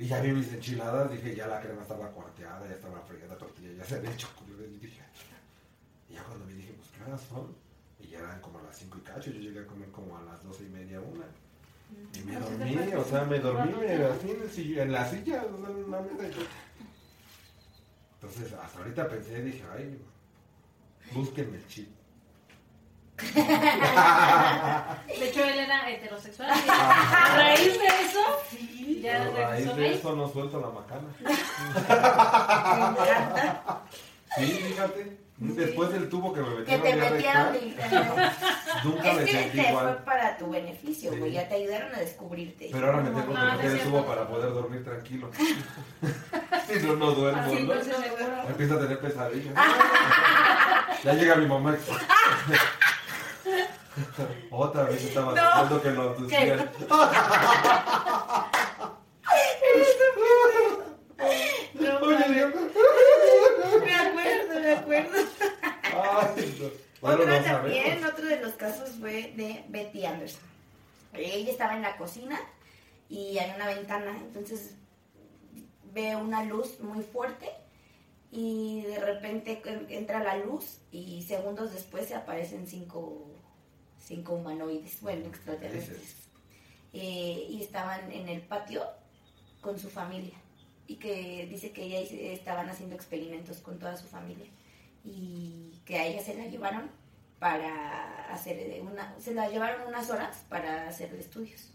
[0.00, 3.36] Y ya vi mis enchiladas, dije, ya la crema estaba cuarteada, ya estaba fría la
[3.36, 4.28] tortilla, ya se había hecho.
[4.48, 5.02] Y dije,
[6.08, 7.54] y ya cuando me dije, pues, ¿qué horas son?
[8.00, 10.22] Y ya eran como a las 5 y cacho, yo llegué a comer como a
[10.22, 11.26] las 12 y media, una.
[12.14, 15.10] Y me Ah, sí dormí, o sea, me dormí así en, el sillo- en la
[15.10, 16.38] silla, o sea, en una mesa.
[18.14, 20.00] Entonces, hasta ahorita pensé, dije, ay,
[21.12, 21.88] búsquenme el chip.
[23.20, 23.28] De
[25.28, 26.48] hecho, él era heterosexual.
[26.50, 28.24] A raíz de eso,
[29.00, 31.08] ya a raíz de eso no suelto la macana.
[32.78, 33.82] Me encanta
[34.36, 38.16] Sí, fíjate, después del tubo que me que metieron te vía metieron
[38.84, 40.04] nunca me Es que sentí te fue igual.
[40.04, 41.18] para tu beneficio, Sí.
[41.18, 41.32] güey.
[41.32, 42.68] Ya te ayudaron a descubrirte.
[42.70, 43.90] Pero ahora me tengo que meter el cierto.
[43.90, 45.30] tubo para poder dormir tranquilo.
[46.70, 48.48] Si no, no duermo, ¿no?
[48.48, 49.52] Empiezo a tener pesadillas.
[51.02, 51.76] ya llega mi mamá.
[54.52, 55.42] Otra vez estaba No.
[55.42, 56.70] diciendo que lo abducían.
[63.84, 65.16] Me acuerdo, me acuerdo.
[65.82, 66.68] Ay, no.
[67.00, 70.42] Bueno, Otro no también, otro de los casos fue de Betty Anderson.
[71.14, 72.38] Ella estaba en la cocina
[73.08, 74.74] y hay una ventana, entonces
[75.92, 77.48] ve una luz muy fuerte
[78.30, 83.26] y de repente en- entra la luz y segundos después se aparecen cinco,
[83.98, 86.16] cinco humanoides, bueno, extraterrestres.
[86.92, 88.84] Eh, y estaban en el patio
[89.62, 90.34] con su familia
[90.90, 92.00] y que dice que ella
[92.32, 94.46] estaban haciendo experimentos con toda su familia
[95.04, 96.90] y que a ella se la llevaron
[97.38, 101.70] para hacer eh, una, se la llevaron unas horas para hacerle estudios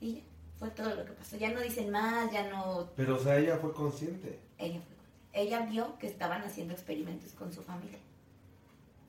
[0.00, 0.20] y ya,
[0.58, 1.36] fue todo lo que pasó.
[1.36, 4.38] Ya no dicen más, ya no, Pero, o sea, ella fue consciente.
[4.56, 7.98] ella fue con- ella vio que estaban haciendo experimentos con su familia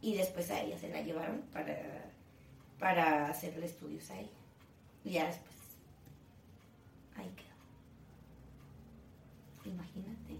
[0.01, 1.77] y después a ella se la llevaron para,
[2.79, 4.37] para hacerle estudios a ella
[5.05, 5.55] y ya después
[7.15, 7.54] ahí quedó.
[9.65, 10.35] Imagínate.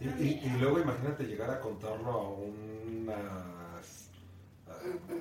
[0.00, 4.10] Y, y- y luego imagínate llegar a contarlo a unas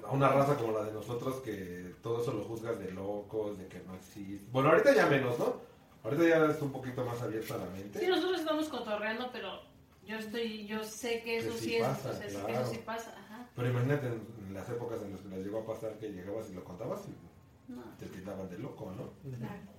[0.06, 3.68] a una raza como la de nosotros que todo eso lo juzgas de locos, de
[3.68, 4.46] que no existe.
[4.52, 5.56] Bueno, ahorita ya menos, ¿no?
[6.04, 8.00] Ahorita ya es un poquito más abierta la mente.
[8.00, 9.62] Sí, nosotros estamos cotorreando, pero
[10.06, 12.48] yo estoy, yo sé que eso Que sí sí, es, pasa, que claro.
[12.50, 13.50] eso sí pasa, ajá.
[13.56, 16.50] Pero imagínate en, en las épocas en las que les llegó a pasar que llegabas
[16.52, 17.82] y lo contabas y No.
[18.00, 19.10] te tildaban de loco, ¿no?
[19.38, 19.77] Claro.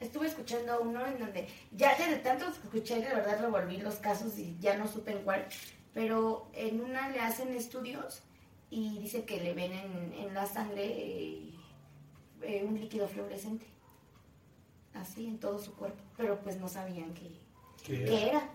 [0.00, 4.38] Estuve escuchando uno en donde ya de tantos que escuché, de verdad revolví los casos
[4.38, 5.46] y ya no supe en cuál,
[5.92, 8.22] pero en una le hacen estudios
[8.70, 11.52] y dice que le ven en, en la sangre eh,
[12.42, 13.66] eh, un líquido fluorescente,
[14.94, 17.30] así en todo su cuerpo, pero pues no sabían que,
[17.84, 18.48] ¿Qué ¿Qué era?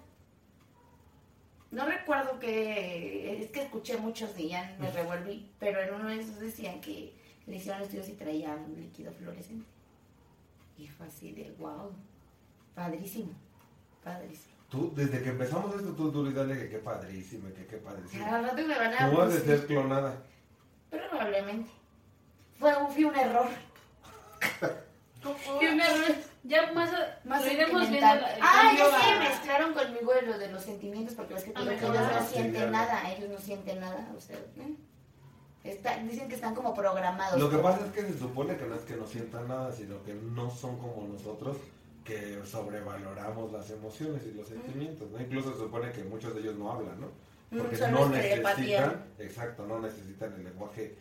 [1.69, 6.21] No recuerdo que, es que escuché muchos y ya me revolví, pero en uno de
[6.21, 7.13] esos decían que
[7.45, 9.74] le hicieron estudios y traía un líquido fluorescente.
[10.77, 11.91] Y fue así de wow,
[12.73, 13.31] padrísimo,
[14.03, 14.53] padrísimo.
[14.69, 18.25] Tú, desde que empezamos esto, tú, tú dale que qué padrísimo, que qué padrísimo.
[18.25, 20.17] Al rato me van a Tú has de abusar, ser clonada.
[20.89, 21.69] probablemente.
[22.59, 23.47] Fue un, fue un error.
[25.61, 26.91] Y un error, ya más,
[27.23, 28.07] Más lo iremos viendo.
[28.07, 28.21] sentimental.
[28.21, 31.59] la- el Ah, ya a- mezclaron conmigo lo de los sentimientos, porque ves que te
[31.59, 34.75] Ah, ellos no sienten nada, ellos no sienten nada, o sea, ¿eh?
[35.65, 37.39] Está- dicen que están como programados.
[37.39, 40.01] Lo que pasa es que se supone que no es que no sientan nada, sino
[40.03, 41.57] que no son como nosotros,
[42.03, 45.19] que sobrevaloramos las emociones y los sentimientos, ¿no?
[45.19, 47.07] Incluso se supone que muchos de ellos no hablan, ¿no?
[47.49, 48.81] Mm, Porque solo no telepatía.
[48.81, 50.95] necesitan, exacto, no necesitan el lenguaje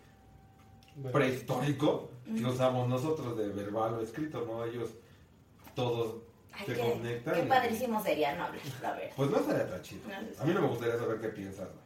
[1.13, 2.53] prehistórico que Ujú.
[2.53, 4.65] usamos nosotros de verbal o escrito, ¿no?
[4.65, 4.91] Ellos
[5.75, 7.35] todos Ay, se qué, conectan.
[7.35, 9.13] qué y- padrísimo sería no hablar, la verdad.
[9.17, 10.09] Pues no estaría tan chido.
[10.09, 10.27] No, sí.
[10.39, 11.84] A mí no me gustaría saber qué piensas, güey.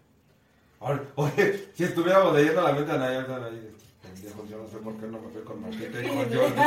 [0.81, 3.73] Ahora, oye, si estuviéramos leyendo la mente de
[4.03, 6.61] pendejos, yo no sé por qué no me fui con Marquita y con Jordi.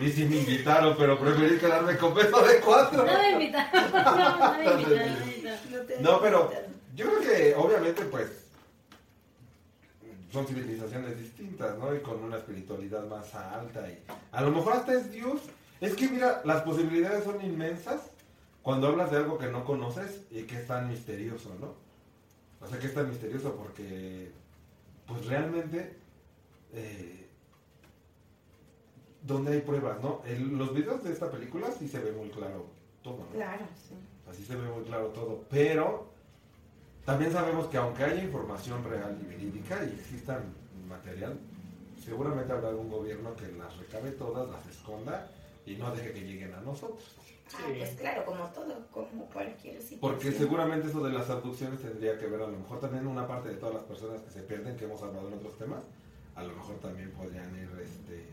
[0.00, 3.04] y si me invitaron, pero preferí quedarme con peso de cuatro.
[3.04, 6.52] No me invitaron, no, no me invitaron, no te No, pero
[6.94, 8.48] yo creo que obviamente pues
[10.32, 11.94] son civilizaciones distintas, ¿no?
[11.94, 14.02] Y con una espiritualidad más alta y
[14.32, 15.40] a lo mejor hasta es Dios.
[15.80, 18.00] Es que mira, las posibilidades son inmensas
[18.62, 21.87] cuando hablas de algo que no conoces y que es tan misterioso, ¿no?
[22.60, 24.30] O sea, que es tan misterioso porque
[25.06, 25.96] pues realmente
[26.72, 27.28] eh,
[29.22, 30.22] donde hay pruebas, ¿no?
[30.26, 32.66] El- los videos de esta película sí se ve muy claro
[33.02, 33.30] todo, ¿no?
[33.30, 33.94] Claro, sí.
[34.30, 35.44] Así se ve muy claro todo.
[35.50, 36.08] Pero
[37.04, 40.42] también sabemos que aunque haya información real y verídica y existan
[40.88, 41.38] material,
[42.04, 45.30] seguramente habrá algún gobierno que las recabe todas, las esconda
[45.66, 47.14] y no deje que lleguen a nosotros.
[47.54, 50.00] Ah, pues claro, como todo, como cualquier situación.
[50.00, 53.48] Porque seguramente eso de las abducciones tendría que ver a lo mejor también una parte
[53.48, 55.84] de todas las personas que se pierden, que hemos hablado en otros temas,
[56.34, 58.24] a lo mejor también podrían ir este,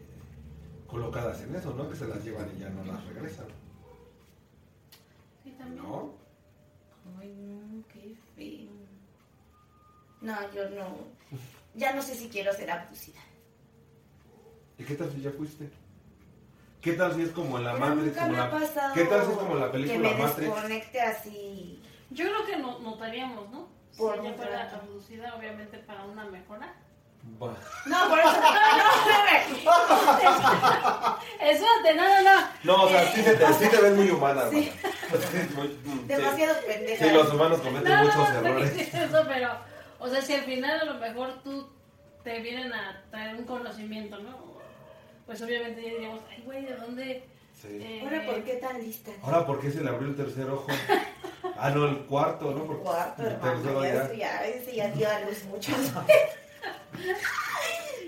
[0.88, 1.90] colocadas en eso, ¿no?
[1.90, 3.48] Que se las llevan y ya no las regresan,
[5.44, 5.84] Sí, también.
[5.84, 6.14] ¿no?
[7.20, 8.72] Ay, no, qué feo.
[10.22, 10.98] No, yo no.
[11.76, 13.20] Ya no sé si quiero ser abducida.
[14.78, 15.70] ¿Y qué tal si ya fuiste?
[16.86, 18.06] ¿Qué tal si es como en la Pero Matrix?
[18.06, 20.16] nunca como me la- ha pasado ¿Qué tal si es como la que película me
[20.24, 20.54] Matrix?
[20.54, 21.82] desconecte así.
[22.12, 23.68] Yo creo que no, notaríamos, ¿no?
[23.98, 24.76] Por si un fuera rato.
[24.78, 26.74] abducida, obviamente para una mejora.
[27.40, 27.56] Bah.
[27.88, 28.30] No, por eso.
[28.30, 28.46] No,
[31.42, 32.48] Espérate, no, no, no.
[32.64, 34.72] No, o sea, sí, te, sí te ves muy humana, Sí.
[36.08, 37.04] demasiado pendeja.
[37.06, 38.74] Sí, los humanos cometen No, muchos no, no errores.
[38.74, 39.50] dijiste eso, pero,
[40.00, 41.68] o sea, si al final a lo mejor tú
[42.24, 44.46] te vienen a traer un conocimiento, ¿no?
[45.26, 47.24] Pues obviamente ya diríamos, ay, güey, ¿de dónde?
[47.60, 47.68] Sí.
[47.82, 49.12] eh, Ahora, ¿por qué tan lista?
[49.24, 50.68] Ahora, ¿por qué se le abrió el tercer ojo?
[51.58, 52.66] Ah, no, el cuarto, ¿no?
[52.66, 53.62] Porque Cuarto, el hermano.
[53.62, 54.04] tercero Ya, ya.
[54.04, 55.78] ese ya, ese ya dio a luz muchas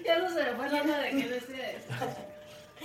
[0.06, 1.88] Ya no se me fue la onda de que decía eso.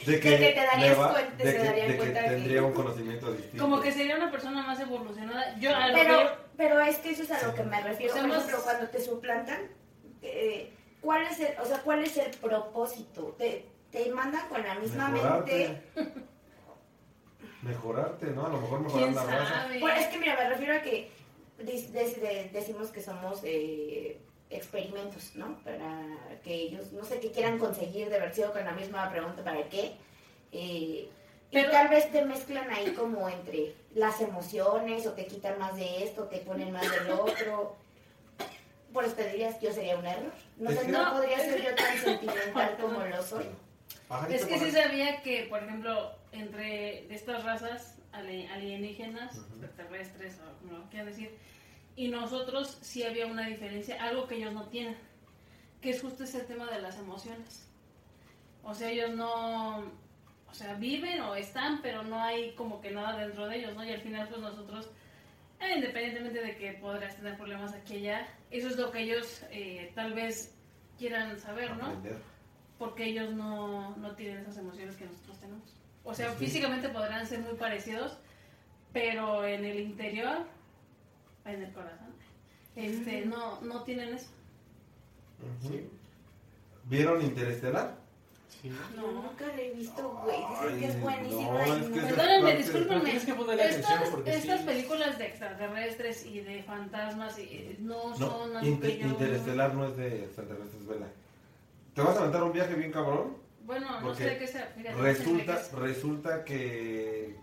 [0.07, 2.23] De De que te darías le va- cuenta- de se que, darían de que cuenta
[2.25, 3.65] que- tendría un conocimiento distinto.
[3.65, 5.57] Como que sería una persona más evolucionada.
[5.59, 8.13] Yo a lo Pero, que- pero es que eso es a lo que me refiero.
[8.13, 9.61] O sea, Por más- ejemplo, cuando te suplantan,
[10.23, 13.35] eh, ¿cuál es el, o sea, cuál es el propósito?
[13.39, 15.83] ¿Te, te mandan con la misma mente?
[17.63, 18.27] Mejorarte.
[18.29, 18.47] ¿no?
[18.47, 19.55] A lo mejor mejorar ¿Quién la raza.
[19.63, 19.79] sabe?
[19.81, 21.11] Bueno, es que mira, me refiero a que
[22.53, 24.19] decimos que somos eh,
[24.51, 25.59] experimentos, ¿no?
[25.63, 26.01] Para
[26.43, 29.69] que ellos, no sé, qué quieran conseguir de haber sido con la misma pregunta, ¿para
[29.69, 29.93] qué?
[30.51, 31.09] Eh,
[31.53, 35.77] Pero- y tal vez te mezclan ahí como entre las emociones, o te quitan más
[35.77, 37.77] de esto, te ponen más del otro.
[38.93, 40.33] Por eso te dirías que yo sería un error.
[40.59, 43.47] No, sé, no podría ser yo tan sentimental como lo soy.
[44.13, 44.83] Pajarito, Es que sí pajarito.
[44.83, 49.65] sabía que, por ejemplo, entre estas razas ali- alienígenas, Ujú.
[49.65, 51.35] extraterrestres, o como lo quieran decir,
[51.97, 54.97] y nosotros sí había una diferencia, algo que ellos no tienen,
[55.81, 57.67] que es justo ese tema de las emociones.
[58.63, 63.17] O sea, ellos no, o sea, viven o están, pero no hay como que nada
[63.17, 63.83] dentro de ellos, ¿no?
[63.83, 64.91] Y al final, pues nosotros,
[65.59, 69.43] eh, independientemente de que podrás tener problemas aquí y allá, eso es lo que ellos
[69.51, 70.55] eh, tal vez
[70.99, 71.87] quieran saber, ¿no?
[71.87, 72.31] Aprender.
[72.79, 75.63] Porque ellos no, no tienen esas emociones que nosotros tenemos.
[76.05, 76.47] O sea, Sí.
[76.47, 78.17] físicamente podrán ser muy parecidos,
[78.93, 80.39] pero en el interior,
[81.45, 82.13] en el corazón,
[82.77, 84.29] este, no, no tienen eso.
[85.63, 85.89] Sí.
[86.85, 87.97] ¿Vieron Interestelar?
[88.61, 88.71] Sí.
[88.97, 90.37] No, nunca lo he visto, güey.
[90.37, 91.53] Dicen que es buenísimo.
[91.53, 93.11] no, es que Perdónenme, discúlpenme.
[93.11, 94.67] que Estas, estas sí.
[94.67, 99.07] películas de extraterrestres y de fantasmas y- no No, son Inter- yo...
[99.09, 101.07] Interestelar no es de extraterrestres, vela.
[101.95, 103.37] ¿Te vas a aventar un viaje bien cabrón?
[103.65, 104.67] Bueno, no sé qué sea.
[104.77, 105.73] Fíjate, no sé Resulta, qué es.
[105.73, 107.37] resulta que,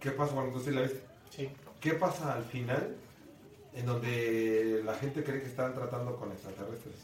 [0.00, 1.00] ¿qué pasa cuando tú sí la viste?
[1.30, 1.48] Sí.
[1.80, 2.96] ¿Qué pasa al final
[3.74, 6.96] en donde la gente cree que están tratando con extraterrestres?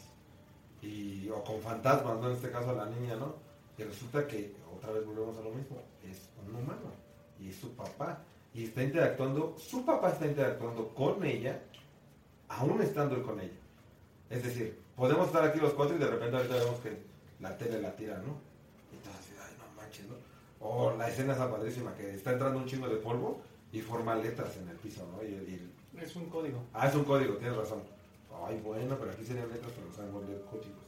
[0.81, 2.27] Y, o con fantasmas, ¿no?
[2.29, 3.35] En este caso la niña, ¿no?
[3.77, 6.91] Y resulta que, otra vez volvemos a lo mismo, es un humano
[7.39, 8.19] y es su papá.
[8.53, 11.59] Y está interactuando, su papá está interactuando con ella,
[12.49, 13.49] aún estando él con ella.
[14.29, 16.97] Es decir, podemos estar aquí los cuatro y de repente ahorita vemos que
[17.39, 18.37] la tele la tira, ¿no?
[18.91, 20.15] Y todo así, ay, no manches, ¿no?
[20.59, 23.41] O la escena esa padrísima, que está entrando un chingo de polvo
[23.71, 25.23] y forma letras en el piso, ¿no?
[25.23, 26.63] Y, y- Es un código.
[26.73, 27.81] ah, es un código, tienes razón.
[28.47, 30.83] Ay, bueno, pero aquí serían letras, pero no sabemos leer códigos.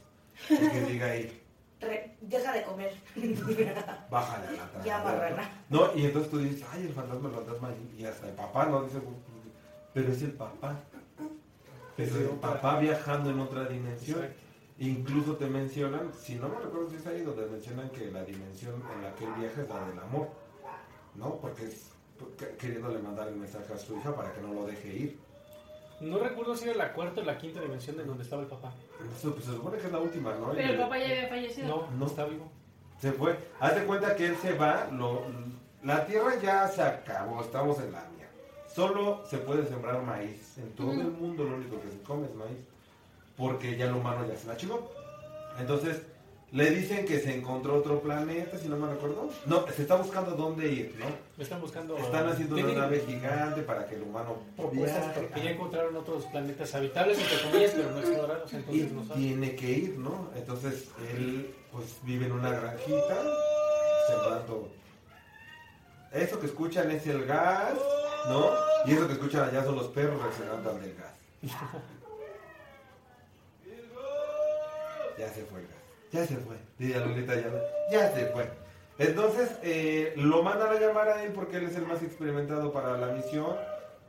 [0.50, 1.42] Y que diga ahí,
[1.80, 2.94] Re- deja de comer.
[4.10, 4.84] bájale a la trama.
[4.84, 5.64] Ya, marrana.
[5.68, 8.66] No, y entonces tú dices, ay, el fantasma, el fantasma, y- y hasta el papá,
[8.66, 8.82] ¿no?
[8.84, 8.98] Dice,
[9.92, 10.80] pero es el papá.
[11.96, 14.18] Pero Es el papá viajando en otra dimensión.
[14.20, 14.42] Exacto.
[14.78, 18.74] Incluso te mencionan, si no me recuerdo si es ahí donde mencionan que la dimensión
[18.94, 20.28] en la que él viaja es la del amor,
[21.14, 21.36] ¿no?
[21.36, 21.90] Porque es
[22.36, 25.18] que- queriéndole mandar el mensaje a su hija para que no lo deje ir.
[26.00, 28.74] No recuerdo si era la cuarta o la quinta dimensión de donde estaba el papá.
[29.18, 30.52] Eso, pues, se supone que es la última, ¿no?
[30.52, 31.68] Pero el papá ya había fallecido.
[31.68, 32.06] No, No.
[32.06, 32.50] está vivo.
[33.00, 33.34] Se fue.
[33.58, 35.22] Haz de cuenta que él se va, lo-
[35.82, 38.04] la tierra ya se acabó, estamos en la.
[38.76, 40.58] Solo se puede sembrar maíz.
[40.58, 42.58] En todo el mundo lo único que se come es maíz.
[43.34, 44.92] Porque ya el humano ya se la chingó.
[45.58, 46.02] Entonces,
[46.52, 49.30] le dicen que se encontró otro planeta, si no me recuerdo.
[49.46, 51.06] No, se está buscando dónde ir, ¿no?
[51.42, 51.96] Están buscando.
[51.96, 56.26] Están haciendo una Tienen nave gigante para que el humano propuestas porque ya encontraron otros
[56.26, 59.22] planetas habitables, entre comillas, pero no explorados, y entonces no saben.
[59.22, 60.30] tiene que ir, ¿no?
[60.36, 63.22] Entonces él pues vive en una granjita
[64.06, 64.68] sembrando.
[66.12, 67.74] Eso que escuchan es el gas,
[68.28, 68.50] ¿no?
[68.84, 71.14] Y eso que escuchan allá son los perros reaccionando al del gas.
[75.18, 75.76] Ya se fue el gas.
[76.12, 76.56] Ya se fue.
[76.78, 77.50] Dice Lolita ya,
[77.90, 78.50] ya se fue.
[78.98, 82.96] Entonces eh, lo mandan a llamar a él porque él es el más experimentado para
[82.96, 83.56] la misión.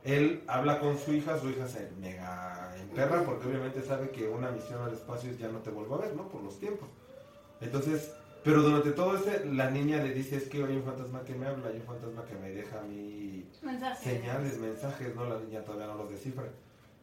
[0.04, 4.50] Él habla con su hija, su hija se mega enterra porque obviamente sabe que una
[4.50, 6.28] misión al espacio ya no te vuelve a ver, ¿no?
[6.28, 6.88] Por los tiempos.
[7.60, 8.12] Entonces,
[8.48, 11.46] pero durante todo ese, la niña le dice, es que hay un fantasma que me
[11.46, 13.46] habla, hay un fantasma que me deja a mí
[14.02, 15.26] señales, mensajes, ¿no?
[15.28, 16.44] La niña todavía no los descifra.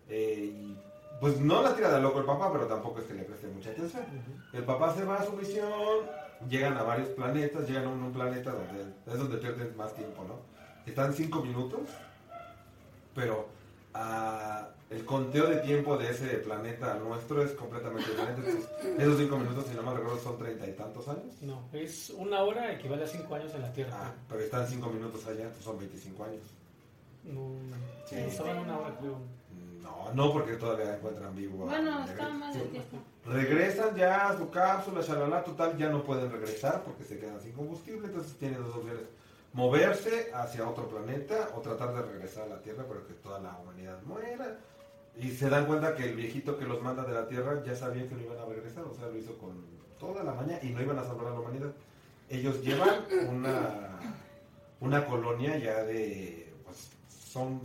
[0.10, 0.76] Eh, y
[1.22, 3.70] pues no la tira de loco el papá, pero tampoco es que le preste mucha
[3.70, 4.06] atención.
[4.54, 6.08] El papá se va a su misión,
[6.50, 10.26] llegan a varios planetas, llegan a un, un planeta donde es donde pierden más tiempo,
[10.28, 10.40] ¿no?
[10.88, 11.82] Están cinco minutos,
[13.14, 13.50] pero
[13.94, 18.42] ah, el conteo de tiempo de ese planeta nuestro es completamente diferente.
[18.50, 18.70] Entonces,
[19.00, 21.34] esos cinco minutos, si no me recuerdo, son treinta y tantos años.
[21.42, 23.94] No, es una hora equivale a cinco años en la Tierra.
[23.96, 26.44] Ah, pero están cinco minutos allá, entonces son 25 años.
[27.24, 27.50] No,
[28.06, 28.16] Sí.
[28.16, 29.18] no estaban una hora, creo.
[29.82, 31.64] No, no, porque todavía encuentran vivo.
[31.64, 32.98] a Bueno, está más de tiempo.
[33.26, 37.54] Regresan ya a su cápsula, shalala, total, ya no pueden regresar porque se quedan sin
[37.54, 39.02] combustible, entonces tienen dos opciones.
[39.54, 43.58] Moverse hacia otro planeta o tratar de regresar a la Tierra, pero que toda la
[43.58, 44.58] humanidad muera.
[45.18, 48.08] Y se dan cuenta que el viejito que los manda de la Tierra ya sabía
[48.08, 49.54] que no iban a regresar, o sea, lo hizo con
[50.00, 51.72] toda la maña y no iban a salvar a la humanidad.
[52.30, 54.00] Ellos llevan una,
[54.82, 56.90] una colonia ya de, pues,
[57.32, 57.62] son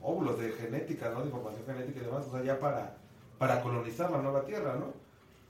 [0.00, 1.20] óvulos de genética, ¿no?
[1.20, 2.96] De información genética y demás, o sea, ya para,
[3.38, 4.92] para colonizar la nueva Tierra, ¿no?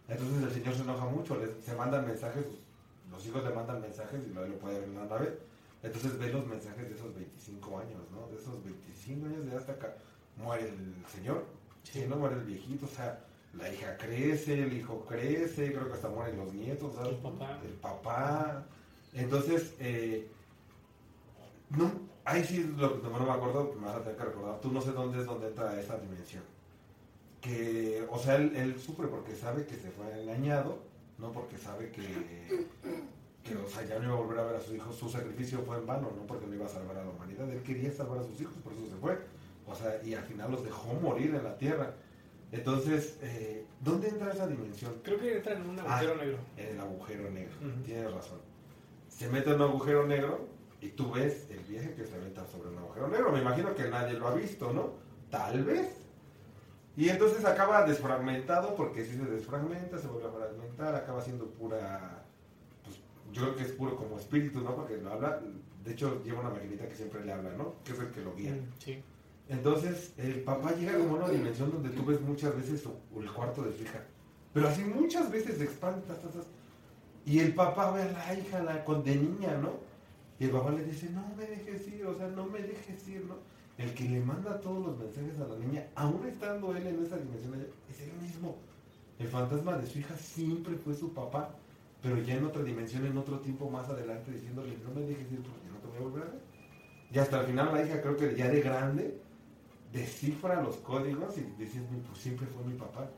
[0.08, 2.44] Entonces el Señor se enoja mucho, les- se mandan mensajes,
[3.10, 5.38] los hijos le mandan mensajes y lo, lo puede ver en la nave.
[5.82, 8.26] Entonces ve los mensajes de esos 25 años, ¿no?
[8.34, 9.94] De esos 25 años de hasta acá.
[10.36, 11.44] Muere el Señor,
[11.82, 12.04] Sí.
[12.08, 13.20] no muere el viejito, o sea,
[13.54, 17.12] la hija crece, el hijo crece, creo que hasta mueren los nietos, ¿sabes?
[17.12, 17.58] El papá.
[17.64, 18.66] El papá.
[19.14, 20.28] Entonces, eh,
[21.70, 21.90] no,
[22.24, 24.60] ahí sí lo que no me acuerdo, me vas a tener que recordar.
[24.60, 26.42] Tú no sé dónde es donde entra esa dimensión.
[27.40, 30.80] Que, o sea, él, él sufre porque sabe que se fue engañado,
[31.18, 32.02] no porque sabe que,
[33.44, 34.96] que, o sea, ya no iba a volver a ver a sus hijos.
[34.96, 37.48] Su sacrificio fue en vano, no porque no iba a salvar a la humanidad.
[37.50, 39.18] Él quería salvar a sus hijos, por eso se fue.
[39.66, 41.92] O sea, y al final los dejó morir en la tierra.
[42.52, 44.94] Entonces, eh, ¿dónde entra esa dimensión?
[45.02, 46.16] Creo que entran en un agujero Ah.
[46.24, 46.38] negro.
[46.56, 47.54] En el agujero negro.
[47.60, 47.82] Ujú.
[47.82, 48.38] Tienes razón.
[49.08, 50.46] Se mete en un agujero negro
[50.80, 53.32] y tú ves el viaje que se avienta sobre un agujero negro.
[53.32, 54.92] Me imagino que nadie lo ha visto, ¿no?
[55.30, 55.88] Tal vez.
[56.96, 62.22] Y entonces acaba desfragmentado porque si se desfragmenta, se vuelve a fragmentar, acaba siendo pura.
[62.84, 62.96] Pues,
[63.32, 64.74] yo creo que es puro como espíritu, ¿no?
[64.76, 65.40] Porque lo habla.
[65.84, 67.74] De hecho, lleva una maquinita que siempre le habla, ¿no?
[67.84, 68.52] Que es el que lo guía.
[68.52, 69.02] Mm, Sí.
[69.48, 72.82] Entonces, el papá llega como a una dimensión donde tú ves muchas veces
[73.16, 74.02] el cuarto de su hija.
[74.52, 76.02] Pero así muchas veces se expande.
[77.24, 79.72] Y el papá ve a la hija con, de niña, ¿no?
[80.38, 83.24] Y el papá le dice, no me dejes ir, o sea, no me dejes ir,
[83.24, 83.34] ¿no?
[83.78, 87.16] El que le manda todos los mensajes a la niña, aún estando él en esa
[87.16, 88.56] dimensión, es él mismo.
[89.18, 91.50] El fantasma de su hija siempre fue su papá,
[92.02, 95.42] pero ya en otra dimensión, en otro tiempo más adelante, diciéndole, no me dejes ir
[95.42, 96.40] porque no te voy a volver a ver.
[97.12, 99.20] Y hasta el final la hija, creo que ya de grande,
[99.92, 103.08] descifra los códigos y dice, "Mi- pues siempre fue mi papá.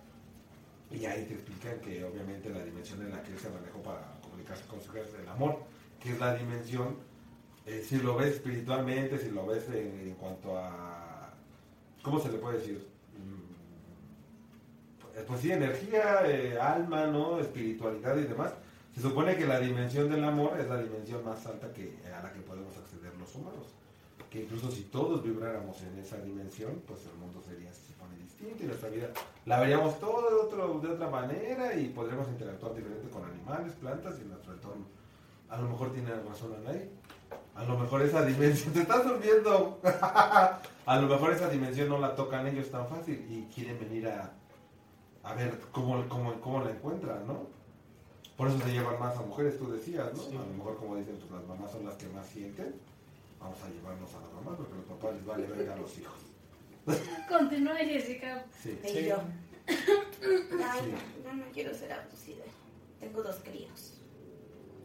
[0.90, 4.00] Y ahí te explican que obviamente la dimensión en la que él se manejó para
[4.22, 5.58] comunicarse con su hija es el amor,
[6.00, 6.96] que es la dimensión,
[7.66, 11.30] eh, si lo ves espiritualmente, si lo ves en, en cuanto a,
[12.02, 12.88] ¿cómo se le puede decir?
[13.18, 13.48] Mm,
[15.26, 17.38] Pues sí, energía, eh, alma, ¿no?
[17.40, 18.52] Espiritualidad y demás.
[18.94, 22.32] Se supone que la dimensión del amor es la dimensión más alta que, a la
[22.32, 23.66] que podemos acceder los humanos.
[24.30, 28.62] Que incluso si todos vibráramos en esa dimensión, pues el mundo sería, se supone, distinto
[28.62, 29.08] y nuestra vida
[29.46, 34.16] la veríamos todo de, otro, de otra manera y podríamos interactuar diferente con animales, plantas
[34.20, 34.84] y nuestro entorno.
[35.48, 36.90] A lo mejor tiene razón Anaí.
[37.54, 39.80] A lo mejor esa dimensión, te estás durmiendo.
[40.86, 44.32] a lo mejor esa dimensión no la tocan ellos tan fácil y quieren venir a,
[45.22, 47.46] a ver cómo, cómo, cómo la encuentran, ¿no?
[48.36, 50.22] Por eso se llevan más a mujeres, tú decías, ¿no?
[50.22, 50.36] Sí.
[50.36, 52.76] A lo mejor, como dicen, pues las mamás son las que más sienten.
[53.40, 56.18] Vamos a llevarnos a las mamás porque los papás les vale verga a los hijos.
[57.28, 58.44] Continúa Jessica.
[58.62, 58.78] Sí.
[58.84, 59.06] Y Sí.
[59.06, 59.16] yo.
[59.68, 60.94] Ay, Sí.
[61.24, 62.44] no, no, quiero ser abducida.
[63.00, 63.94] Tengo dos críos.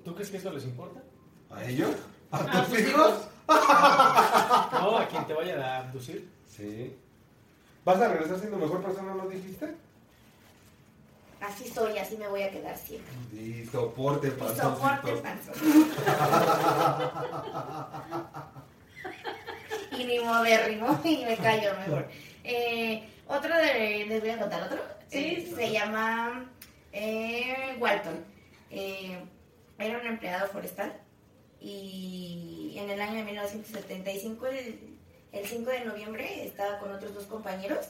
[0.03, 1.01] ¿Tú crees que eso les importa?
[1.49, 1.95] ¿A ellos?
[2.31, 3.27] ¿A ¿A tus tus hijos?
[3.47, 6.29] No, a quien te vaya a abducir.
[6.47, 6.95] Sí.
[7.85, 9.75] ¿Vas a regresar siendo mejor persona, no dijiste?
[11.43, 13.11] Así soy, así me voy a quedar siempre.
[13.33, 15.53] Y soporte, Y soporte, panzón.
[19.91, 22.07] y ni modérrimo, y me callo mejor.
[22.45, 24.77] Eh, otro de, ¿les voy a contar otro?
[25.09, 25.55] Sí, Eh, sí.
[25.55, 26.49] Se llama
[26.93, 28.23] eh, Walton.
[28.71, 29.17] Eh,
[29.79, 30.93] era un empleado forestal
[31.59, 34.79] y en el año de 1975, el,
[35.33, 37.87] el 5 de noviembre, estaba con otros dos compañeros.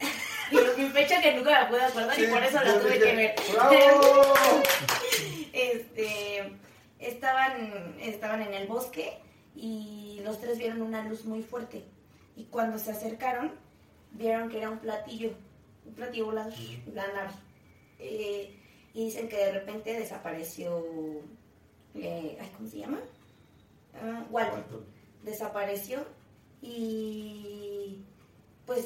[0.50, 3.34] y mi fecha que nunca me puedo acordar y por eso la tuve que ver.
[3.52, 4.34] ¡Bravo!
[5.52, 6.52] este,
[6.98, 9.18] estaban, estaban en el bosque
[9.54, 11.84] y los tres vieron una luz muy fuerte.
[12.36, 13.52] Y cuando se acercaron,
[14.12, 15.30] vieron que era un platillo,
[15.84, 16.52] un platillo volador,
[16.92, 17.32] la nave.
[17.98, 18.54] Eh,
[18.92, 20.84] y dicen que de repente desapareció,
[21.94, 23.00] eh, ¿cómo se llama?
[24.30, 24.84] Walton
[25.26, 26.06] desapareció
[26.62, 27.05] y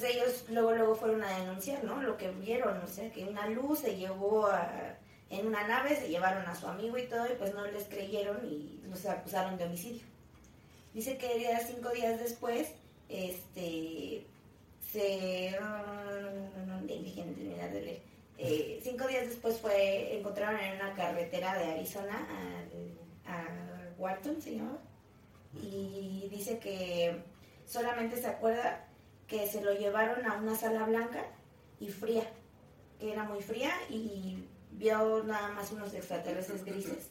[0.01, 2.03] pues ellos luego luego fueron a denunciar, ¿no?
[2.03, 4.97] Lo que vieron, o sea, que una luz se llevó a,
[5.31, 8.39] en una nave, se llevaron a su amigo y todo y pues no les creyeron
[8.45, 10.03] y los acusaron de homicidio.
[10.95, 12.73] Dice que cinco días después,
[13.09, 14.27] este,
[14.91, 15.57] se...
[15.61, 15.69] No,
[16.67, 18.01] no, no, de leer.
[18.39, 23.45] Eh, cinco días después fue, encontraron en una carretera de Arizona al- a
[23.99, 24.79] Wharton, se llamaba
[25.63, 27.23] y dice que
[27.67, 28.87] solamente se acuerda
[29.31, 31.25] que se lo llevaron a una sala blanca
[31.79, 32.25] y fría,
[32.99, 37.09] que era muy fría y vio nada más unos extraterrestres grises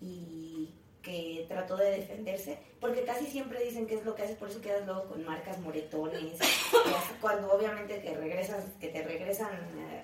[0.00, 0.70] y
[1.02, 4.60] que trató de defenderse, porque casi siempre dicen que es lo que haces, por eso
[4.60, 6.38] quedas luego con marcas, moretones,
[7.20, 9.50] cuando obviamente que regresas, que te regresan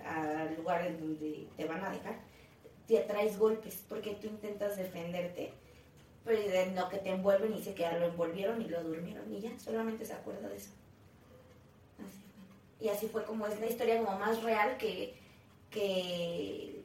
[0.05, 2.17] al lugar en donde te van a dejar,
[2.89, 5.53] te traes golpes, porque tú intentas defenderte
[6.25, 9.33] pero en lo que te envuelven y dice que ya lo envolvieron y lo durmieron
[9.33, 10.71] y ya, solamente se acuerda de eso.
[12.81, 15.15] Y así fue como es la historia como más real que,
[15.71, 16.83] que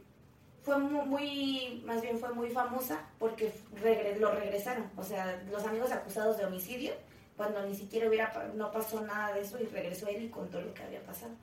[0.63, 4.89] fue mu- muy, más bien fue muy famosa porque regre- lo regresaron.
[4.97, 6.93] O sea, los amigos acusados de homicidio,
[7.35, 10.73] cuando ni siquiera hubiera, no pasó nada de eso y regresó él y contó lo
[10.73, 11.33] que había pasado.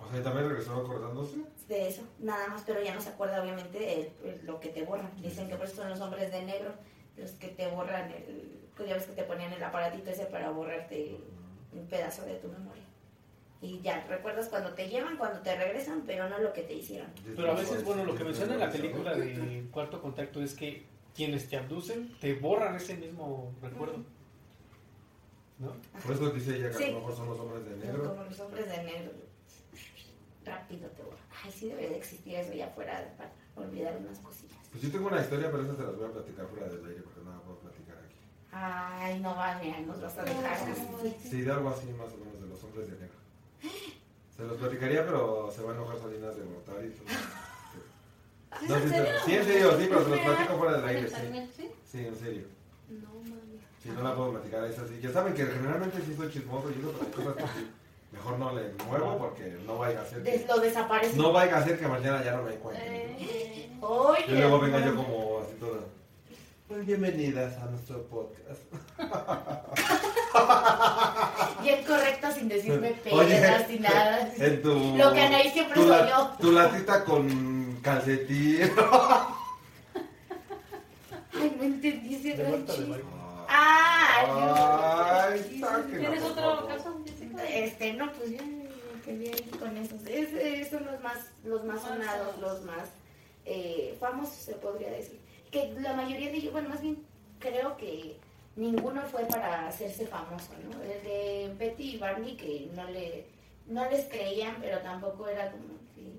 [0.00, 1.36] O sea, ¿y también regresó acordándose?
[1.66, 5.10] De eso, nada más, pero ya no se acuerda obviamente de lo que te borran.
[5.20, 6.72] Dicen que por eso son los hombres de negro
[7.16, 10.50] los que te borran el, pues ya ves que te ponían el aparatito ese para
[10.50, 11.18] borrarte
[11.72, 12.84] un pedazo de tu memoria.
[13.60, 17.10] Y ya, recuerdas cuando te llevan, cuando te regresan, pero no lo que te hicieron.
[17.34, 20.86] Pero a veces, bueno, lo que menciona en la película de Cuarto Contacto es que
[21.14, 24.04] quienes te abducen te borran ese mismo recuerdo.
[25.58, 25.74] ¿No?
[26.04, 28.10] Por eso dice ella que a lo mejor son los hombres de negro.
[28.10, 29.12] Como los hombres de negro.
[30.44, 31.18] Rápido te borran.
[31.44, 34.56] Ay, sí debería de existir eso ya fuera para olvidar unas cosillas.
[34.70, 37.02] Pues yo tengo una historia, pero esa se las voy a platicar fuera del aire
[37.02, 38.14] porque no la puedo platicar aquí.
[38.52, 40.58] Ay, no va, mira, nos vas a dejar.
[41.28, 43.17] Sí, de algo así más o menos de los hombres de negro.
[44.38, 46.94] Se los platicaría, pero se va a enojar Salinas de Gortari.
[48.68, 51.16] No, sí, pero- sí, en serio, sí, pero se los platico fuera del aire, sí.
[51.56, 51.70] ¿sí?
[51.84, 52.44] Sí, en serio.
[52.88, 53.58] No, mami.
[53.82, 55.00] Sí, no la puedo platicar, es así.
[55.02, 57.68] Ya saben que generalmente sí soy chismoso y eso, pero hay cosas que sí.
[58.12, 61.16] Mejor no le muevo porque no vaya a ser que, lo desaparece.
[61.16, 62.92] no vaya a ser que mañana ya no me encuentren.
[62.92, 65.80] Eh, Oye, Y luego venga yo como así toda.
[66.68, 68.62] Pues bienvenidas a nuestro podcast.
[71.68, 74.32] Bien correcto sin decirme pedas ni nada.
[74.38, 76.30] En tu, Lo que Anaí siempre tu, soy yo.
[76.40, 78.60] tu latita con calcetín.
[81.40, 82.36] Ay, no entendí ese.
[83.48, 85.60] Ah, Ay,
[85.90, 86.68] ¿Tienes otro favor.
[86.68, 87.00] caso?
[87.48, 90.02] Este, no, pues ya me quedé ahí con esos.
[90.06, 92.38] Es, es- son los más, los más sonados.
[92.40, 92.88] los más
[93.44, 95.20] eh, famosos, se podría decir.
[95.50, 96.98] Que la mayoría de ellos, bueno, más bien
[97.38, 98.18] creo que
[98.58, 100.82] ninguno fue para hacerse famoso, ¿no?
[100.82, 103.26] El de Betty y Barney, que no le
[103.66, 106.10] no les creían, pero tampoco era como que,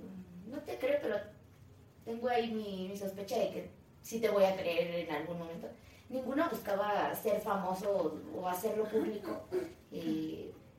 [0.48, 1.18] no te creo, pero
[2.06, 3.70] tengo ahí mi, sospecha de que
[4.04, 5.68] sí te voy a creer en algún momento.
[6.10, 9.42] Ninguno buscaba ser famoso o, hacerlo público,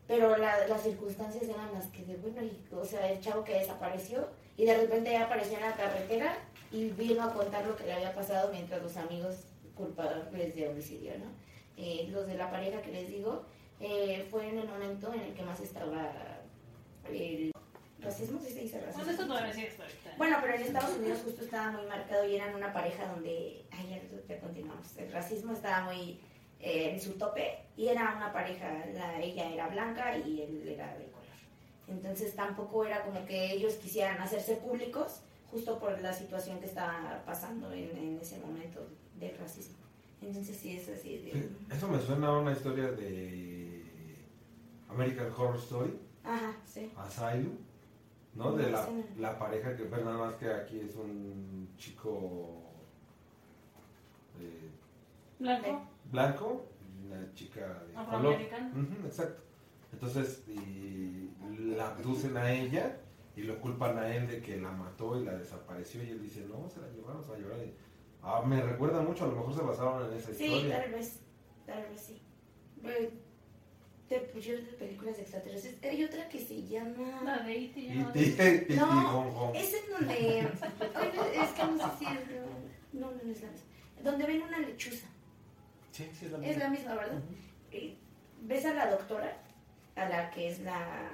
[0.07, 3.55] pero la- las circunstancias eran las que de bueno, y, o sea, el chavo que
[3.55, 6.37] desapareció y de repente ya apareció en la carretera
[6.73, 9.45] y vino a contar lo que le había pasado mientras los amigos
[9.75, 11.27] culpables de homicidio, ¿no?
[11.83, 13.47] Eh, los de la pareja que les digo,
[13.81, 16.13] eh, fue en el momento en el que más estaba
[17.11, 17.51] el
[18.03, 19.03] racismo, ¿sí se dice racismo?
[19.03, 20.15] Pues eso todavía sí está ahorita.
[20.19, 23.89] Bueno, pero en Estados Unidos justo estaba muy marcado y eran una pareja donde, ay,
[23.89, 26.21] ya, ya continuamos, el racismo estaba muy
[26.61, 30.95] eh, en su tope y era una pareja, la, ella era blanca y él era
[30.99, 31.27] de color.
[31.89, 37.23] Entonces tampoco era como que ellos quisieran hacerse públicos justo por la situación que estaba
[37.25, 39.80] pasando en, en ese momento del racismo.
[40.23, 41.19] Entonces sí, es así.
[41.19, 43.83] de- Sí, Eso me suena a una historia de
[44.89, 46.93] American Horror Story, Ajá, sí.
[46.97, 47.57] Asylum,
[48.35, 48.53] ¿no?
[48.53, 48.87] De la,
[49.19, 52.63] la pareja que fue nada más que aquí es un chico
[54.41, 54.71] eh,
[55.39, 56.67] Blanco, blanco
[57.03, 58.37] y una chica de color.
[59.07, 59.43] exacto.
[59.93, 61.31] Entonces, y
[61.75, 62.97] la abducen a ella
[63.37, 66.03] y lo culpan a él de que la mató y la desapareció.
[66.05, 67.65] Y él dice, no, se la llevaron, se la llevaron.
[67.65, 67.73] Y,
[68.23, 70.83] ah, me recuerda mucho, a lo mejor se basaron en esa Sí, historia.
[70.83, 71.21] tal vez,
[71.67, 72.23] tal vez sí.
[72.83, 75.77] Pues yo de películas extraterrestres.
[75.85, 77.21] Hay otra que se llama...
[77.23, 77.95] La de E.T.
[77.95, 79.55] no- te Kong.
[79.55, 80.41] Es donde.
[81.41, 82.21] Es que no sé si es.
[82.93, 83.67] No, no, no es la misma.
[84.03, 85.07] Donde ven una lechuza.
[85.93, 86.65] Sí, sí, es la Es misma.
[86.65, 87.21] la misma, ¿verdad?
[87.71, 87.97] Eh,
[88.43, 89.37] ¿Ves a la doctora?
[89.95, 91.11] A la que es la.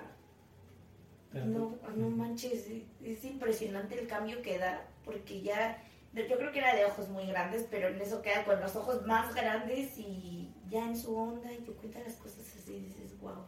[1.34, 2.66] No, no manches.
[3.04, 4.86] Es impresionante el cambio que da.
[5.04, 5.82] Porque ya.
[6.16, 9.04] Yo creo que era de ojos muy grandes, pero en eso queda con los ojos
[9.06, 12.80] más grandes y ya en su onda y te cuenta las cosas así.
[12.80, 13.44] Dices, wow.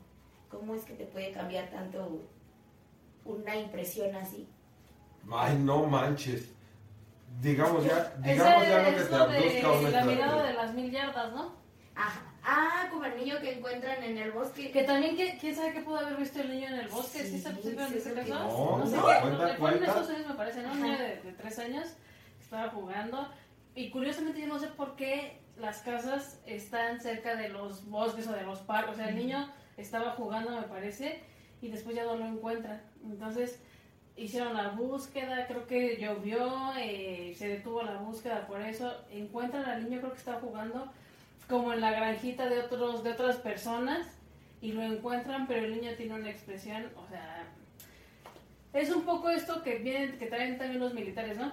[0.51, 2.23] ¿Cómo es que te puede cambiar tanto
[3.25, 4.49] una impresión así?
[5.31, 6.51] Ay, no manches.
[7.41, 10.75] Digamos ya, digamos Ese ya lo que te abduzca de una la mirada de las
[10.75, 11.53] mil yardas, ¿no?
[11.95, 12.23] Ajá.
[12.43, 14.71] Ah, como el niño que encuentran en el bosque.
[14.71, 17.19] Que también, que- ¿quién sabe qué pudo haber visto el niño en el bosque?
[17.25, 18.29] ¿Sí, Sí, se sí, observan sí, ese sí, caso?
[18.35, 19.87] no, No, sé no, cuenta, Fue en cuenta.
[19.87, 20.73] Estados Unidos, me parece, ¿no?
[20.73, 22.07] Un niño de, de tres años que
[22.49, 23.28] estaba jugando.
[23.74, 28.32] Y curiosamente yo no sé por qué las casas están cerca de los bosques o
[28.32, 28.94] de los parques.
[28.94, 31.20] O sea, el niño estaba jugando, me parece,
[31.61, 32.80] y después ya no lo encuentran.
[33.05, 33.61] Entonces
[34.16, 38.90] hicieron la búsqueda, creo que llovió, eh, se detuvo la búsqueda por eso.
[39.11, 40.90] Encuentran al niño, creo que estaba jugando
[41.49, 44.07] como en la granjita de otros de otras personas
[44.62, 47.44] y lo encuentran, pero el niño tiene una expresión, o sea,
[48.72, 51.53] es un poco esto que vienen, que traen también los militares, ¿no?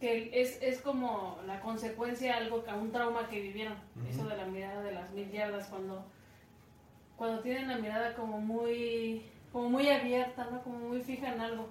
[0.00, 3.74] Que es, es como la consecuencia a algo, a un trauma que vivieron,
[4.08, 6.04] eso de la mirada de las mil yardas, cuando,
[7.16, 9.22] cuando tienen la mirada como muy,
[9.52, 10.62] como muy abierta, ¿no?
[10.62, 11.68] Como muy fija en algo.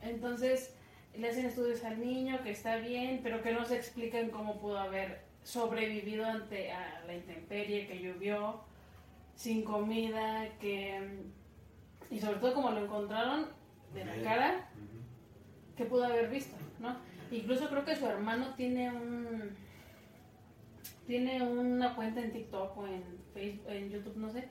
[0.00, 0.74] Entonces,
[1.16, 4.78] le hacen estudios al niño que está bien, pero que no se explican cómo pudo
[4.78, 8.60] haber sobrevivido ante a la intemperie, que llovió,
[9.34, 11.24] sin comida, que
[12.10, 13.46] y sobre todo como lo encontraron
[13.92, 14.68] de la cara,
[15.76, 16.96] que pudo haber visto, ¿no?
[17.36, 19.50] Incluso creo que su hermano tiene un
[21.06, 23.02] tiene una cuenta en TikTok o en
[23.34, 24.48] Facebook, en YouTube, no sé,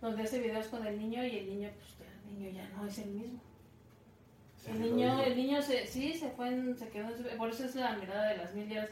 [0.00, 2.86] donde hace videos con el niño y el niño, pues ya, el niño ya no
[2.86, 3.40] es el mismo.
[4.62, 7.50] Se El niño, el niño se, sí se fue, en- se quedó, en su- por
[7.50, 8.90] eso es la mirada de las mil yardas,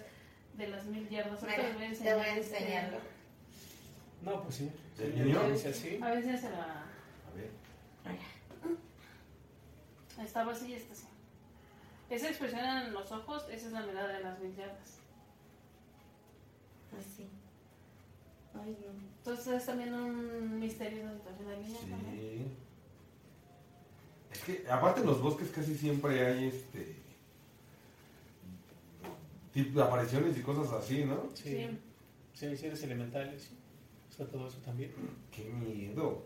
[0.57, 1.43] de las mil yardas.
[1.43, 1.68] Ahorita Mira,
[2.03, 2.99] te voy a este- enseñarlo.
[4.22, 4.70] No, pues sí.
[6.03, 7.51] A veces se la, A ver.
[10.24, 11.07] estaba así y está así.
[12.09, 14.99] Esa expresión en los ojos, esa es la mirada de las mil yardas.
[16.99, 17.29] Así.
[18.55, 18.93] Ay, no.
[19.19, 22.15] Entonces es también un misterio esa situación niño también.
[22.15, 22.47] Sí.
[24.33, 26.97] Es que, aparte en los bosques casi siempre hay este.
[29.53, 31.31] tipo de apariciones y cosas así, ¿no?
[31.35, 31.43] Sí.
[31.43, 31.79] Sí.
[32.35, 33.43] Sí, seres elementales.
[33.43, 33.57] sí.
[34.11, 34.93] Está todo eso también.
[35.31, 36.25] Qué miedo.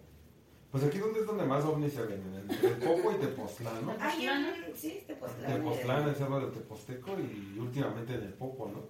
[0.71, 3.97] Pues aquí donde es donde más ovnis se ven, entre Popo y Tepoztlán, ¿no?
[3.99, 4.31] Ay, yo,
[4.75, 8.85] sí, te pues Tepoztlán, el cerro de Teposteco y últimamente en el Popo, ¿no?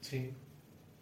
[0.00, 0.30] Sí.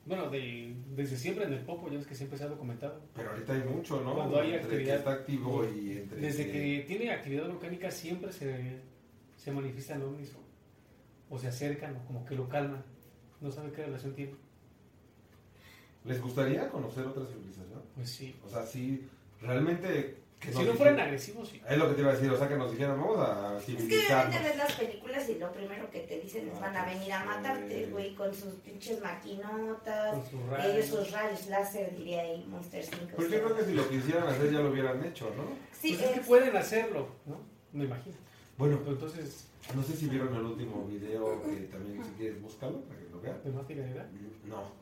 [0.07, 3.01] Bueno, de, desde siempre en el Popo, ya es que siempre se ha documentado.
[3.14, 4.14] Pero ahorita hay mucho, ¿no?
[4.14, 8.33] Cuando hay entre actividad- que está activo y entre Desde que tiene actividad volcánica siempre
[8.33, 8.81] se,
[9.37, 10.33] se manifiestan ovnis.
[11.28, 12.83] O se acercan o como que lo calman.
[13.41, 14.35] No sabe qué relación tiene.
[16.05, 17.83] ¿Les gustaría conocer otra civilización?
[17.95, 18.35] Pues sí.
[18.45, 19.07] O sea, sí,
[19.41, 20.16] realmente...
[20.41, 21.61] Que Si no fueran agresivos, sí.
[21.68, 23.64] Es lo que te iba a decir, o sea, que nos dijeran, vamos a Es
[23.66, 24.26] que civilizarnos.
[24.34, 27.24] obviamente ves las películas y lo primero que te dicen es van a venir a
[27.26, 30.12] matarte, güey, con sus pinches maquinotas.
[30.14, 30.86] Con sus Ellos rayos.
[30.86, 33.07] sus rayos láser, diría ahí Monster 5.
[33.16, 35.45] Pues yo creo que si lo quisieran hacer ya lo hubieran hecho, ¿no?
[35.78, 37.36] Sí, Pues es que eh, pueden hacerlo, ¿no?
[37.72, 38.16] Me imagino.
[38.57, 42.80] Bueno, Pero entonces, no sé si vieron el último video, que también si quieres búscalo
[42.80, 43.43] para que lo vean.
[43.45, 43.66] ¿de más?
[44.47, 44.72] No.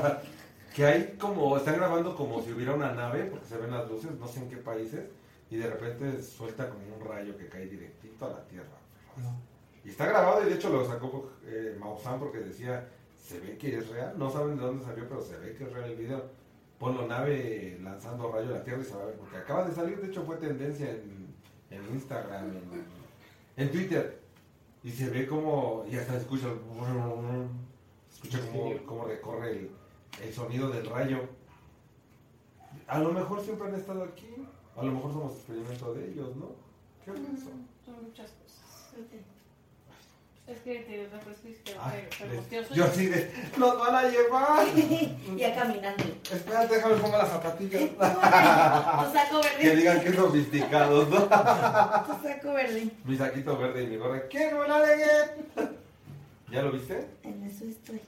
[0.78, 4.12] que hay como, están grabando como si hubiera una nave, porque se ven las luces,
[4.12, 5.06] no sé en qué países,
[5.50, 8.78] y de repente suelta como un rayo que cae directito a la Tierra.
[9.16, 9.36] No.
[9.84, 12.88] Y está grabado y de hecho lo sacó eh, Maussan porque decía,
[13.20, 15.72] se ve que es real, no saben de dónde salió, pero se ve que es
[15.72, 16.22] real el video.
[16.78, 19.74] Ponlo nave lanzando rayo a la Tierra y se va a ver, porque acaba de
[19.74, 21.34] salir, de hecho fue tendencia en,
[21.72, 24.20] en Instagram, en, en Twitter.
[24.84, 26.46] Y se ve como, y hasta escucha,
[28.12, 29.70] escucha como, como recorre el,
[30.22, 31.28] el sonido del rayo.
[32.86, 34.34] A lo mejor siempre han estado aquí,
[34.76, 36.46] a lo mejor somos experimento de ellos, ¿no?
[37.04, 37.50] ¿Qué pienso?
[37.84, 38.58] Son muchas cosas.
[40.46, 42.74] Es que te te les- angustioso.
[42.74, 44.66] yo así de, nos van a llevar.
[45.36, 46.04] ya caminando.
[46.32, 47.82] Espérate, déjame pongo las zapatillas.
[47.90, 49.76] Tu saco que verde.
[49.76, 51.16] digan que sofisticados, ¿no?
[51.26, 51.28] Tu
[52.28, 52.90] saco verde.
[53.04, 54.26] Mi saquito verde y mi gorra.
[54.28, 54.78] ¿Quién no la?
[56.50, 57.06] ¿Ya lo viste?
[57.24, 58.00] En eso estoy.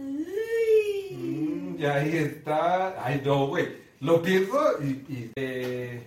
[0.00, 3.04] Mm, y ahí está.
[3.04, 3.68] Ay, no, güey.
[4.00, 4.86] Lo pienso y.
[5.12, 6.02] y, eh,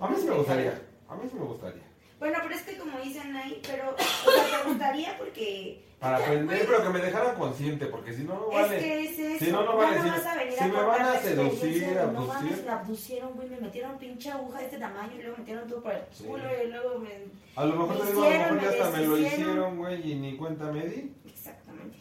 [0.00, 0.80] a mí sí me gustaría.
[1.08, 1.82] A mí sí me gustaría.
[2.18, 3.98] Bueno, pero es que como dicen ahí, pero, o
[4.30, 5.82] sea, te gustaría porque...
[5.98, 8.78] Para aprender, pero que me dejaran consciente, porque si no, no Es vale.
[8.78, 9.44] que es eso.
[9.44, 11.20] Si no, no vale no decir, vas a venir si me contar van a la
[11.20, 12.64] seducir, de, No mames, abducir".
[12.64, 15.92] me abducieron, güey, me metieron pinche aguja de este tamaño y luego metieron todo por
[15.92, 16.24] el Sí.
[16.24, 17.10] culo y luego me...
[17.56, 19.76] A lo mejor Me te digo, a lo mejor ya me hasta me lo hicieron,
[19.78, 21.12] güey, y ni cuenta me di.
[21.26, 21.98] Exactamente,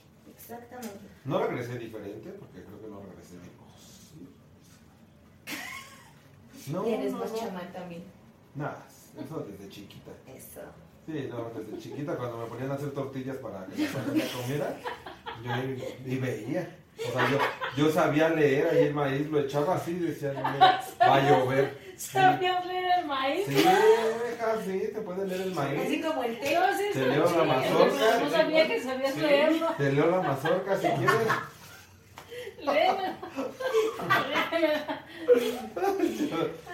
[0.52, 1.00] exactamente.
[1.26, 4.12] No regresé diferente, porque creo que no regresé de cosas.
[6.72, 7.38] No, eres no, más no.
[7.40, 8.04] chamán también.
[8.54, 8.86] Nada,
[9.18, 10.12] eso desde chiquita.
[10.28, 10.62] Eso.
[11.08, 14.78] Sí, no, desde chiquita cuando me ponían a hacer tortillas para que la familia comiera,
[15.44, 16.78] yo y veía.
[17.10, 17.38] O sea, yo,
[17.78, 21.20] yo sabía leer ahí el maíz, lo echaba así y decía, no, mira, va a
[21.30, 21.78] llover.
[21.98, 23.46] Sí, ¿Sabías leer el maíz?
[23.48, 26.06] sí, hija, sí, te puedes leer el Así maíz.
[26.06, 26.54] como el té.
[26.54, 28.20] Yo sí Te leo la mazorca.
[28.24, 29.68] No sabía que sabías Sí, leerlo.
[29.78, 31.28] Te leo la mazorca si quieres.
[32.64, 33.16] Léeme.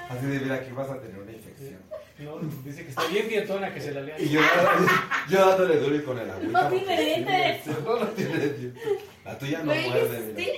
[0.09, 1.79] Así de, mira, aquí vas a tener una infección.
[2.19, 4.15] No, dice que está bien dietona que se la lea.
[4.19, 4.39] Y yo,
[5.29, 6.61] yo dándole duro y con el agüita.
[6.63, 7.67] No tiene dientes.
[7.83, 8.83] No, no tiene dientes.
[9.27, 10.39] La tuya no muerde, mira.
[10.45, 10.51] ¿sí?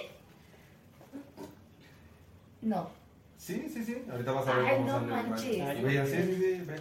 [2.62, 2.90] No.
[3.38, 4.04] Sí, sí, sí.
[4.12, 5.84] Ahorita vas a ver Ay, cómo no sale el rayo.
[5.84, 6.76] Ve, sí, sí, sí, ve.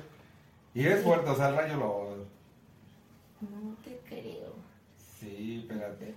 [0.74, 2.16] Y es fuerte, o sea, el rayo lo...
[3.40, 4.54] No te creo.
[5.20, 6.14] Sí, espérate.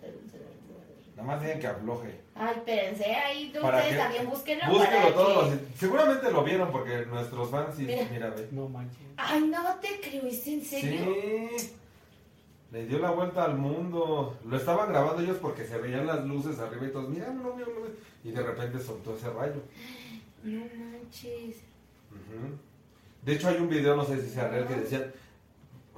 [1.16, 2.20] Nada más tienen que afloje.
[2.36, 4.02] Ay, espérense, ahí ¿Para ustedes qué?
[4.02, 4.66] también búsquenlo.
[4.68, 5.50] Búsquelo para todos.
[5.50, 8.08] que- los- Seguramente lo vieron porque nuestros fans sí, Mira.
[8.12, 8.48] mira, ve.
[8.52, 8.98] No manches.
[9.18, 11.06] Ay, no te creo, ¿es en serio?
[11.58, 11.72] Sí.
[12.72, 14.38] Le dio la vuelta al mundo.
[14.46, 17.68] Lo estaban grabando ellos porque se veían las luces arriba y todos, mira, no, mira,
[17.68, 17.88] no,
[18.30, 19.62] Y de repente soltó ese rayo.
[20.44, 21.58] No manches.
[23.24, 25.12] De hecho, hay un video, no sé si sea real, que decían,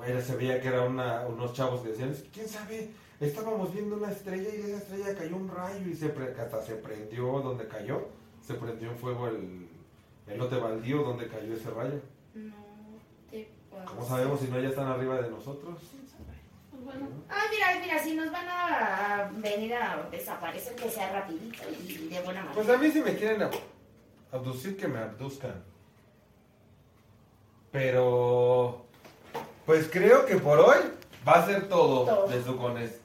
[0.05, 0.91] era, se veía que eran
[1.31, 2.89] unos chavos que decían, quién sabe,
[3.21, 6.61] estábamos viendo una estrella y de esa estrella cayó un rayo y se pre- hasta
[6.61, 8.07] se prendió donde cayó,
[8.45, 9.67] se prendió en fuego el,
[10.27, 12.01] el lote baldío donde cayó ese rayo.
[12.35, 12.53] No
[13.31, 13.89] te pases.
[13.89, 15.79] ¿Cómo sabemos si no ya están arriba de nosotros?
[16.99, 22.07] Bueno, Ay, mira, mira, si nos van a venir a desaparecer, que sea rapidito y
[22.09, 22.53] de buena manera.
[22.53, 23.59] Pues a mí si me quieren ab-
[24.31, 25.63] abducir, que me abduzcan.
[27.71, 28.85] Pero,
[29.65, 30.77] pues creo que por hoy
[31.27, 32.27] va a ser todo, Todo.
[32.27, 32.91] de otra vez.
[32.91, 32.99] ¿eh?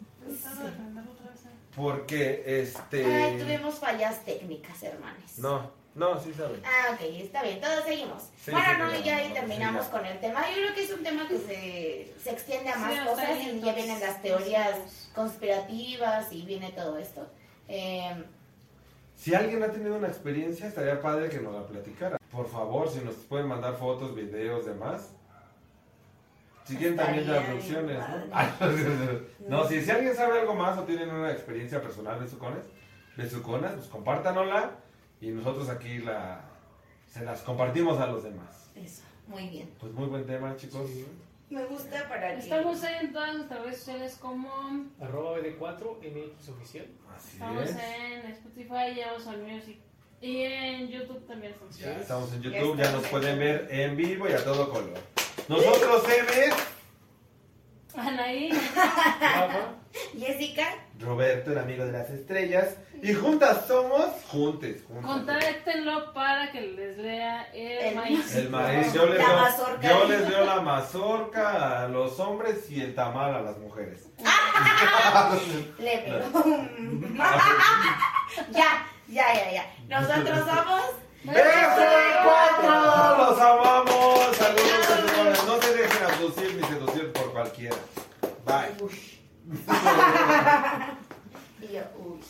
[1.75, 3.05] Porque, este...
[3.05, 5.39] Ay, tuvimos fallas técnicas, hermanos.
[5.39, 6.63] No, no, sí saben.
[6.65, 8.23] Ah, ok, está bien, todos seguimos.
[8.45, 10.49] Sí, bueno, no, ya ahí terminamos con el tema.
[10.49, 13.65] Yo creo que es un tema que se, se extiende a más cosas ahí, y
[13.65, 17.27] ya vienen las teorías conspirativas y viene todo esto.
[17.69, 18.25] Eh,
[19.17, 22.17] Si alguien ha tenido una experiencia, estaría padre que nos la platicara.
[22.31, 25.11] Por favor, si nos pueden mandar fotos, videos, demás.
[26.65, 29.49] Si quieren también abducciones, bien ¿no?
[29.63, 32.65] No, si, si alguien sabe algo más o tienen una experiencia personal de sucones,
[33.17, 34.73] de suconas, pues compártanosla
[35.21, 36.45] y nosotros aquí la,
[37.07, 38.71] se las compartimos a los demás.
[38.75, 39.71] eso, muy bien.
[39.79, 40.89] Pues muy buen tema, chicos.
[40.89, 41.07] Sí.
[41.51, 42.41] Me gusta para que...
[42.41, 44.51] Estamos en todas nuestras redes sociales como
[45.01, 46.87] Arroba BD4 MX oficial.
[47.17, 47.77] Así estamos es.
[47.77, 49.79] en Spotify y Amazon Music
[50.21, 51.79] y en YouTube también estamos.
[51.79, 54.45] Ya estamos en Ya YouTube, ya estamos nos en pueden ver en vivo y a
[54.45, 54.99] todo color.
[55.49, 56.53] Nosotros, M,
[57.95, 58.51] Anaí,
[60.19, 60.67] Jessica,
[60.99, 62.75] Roberto, el amigo de las estrellas.
[63.03, 64.83] Y juntas somos juntes.
[64.89, 65.05] juntas.
[65.07, 68.35] Contáctenlo para que les lea el, El maíz.
[68.35, 69.89] El maíz, yo les, La doy- mazorca.
[69.89, 74.09] yo les doy la mazorca a los hombres y el tamal a las mujeres.
[75.79, 76.45] Le pegó.
[78.51, 79.75] ya, ya, ya, ya.
[79.89, 80.83] Nosotros somos.
[81.25, 81.45] ¡Beso de
[82.25, 83.19] cuatro!
[83.19, 84.37] ¡Los amamos!
[84.37, 85.45] Saludos, señores.
[85.47, 87.77] No se dejen abducir ni seducir por cualquiera.
[88.45, 88.75] Bye.
[91.73, 92.21] yo, uy.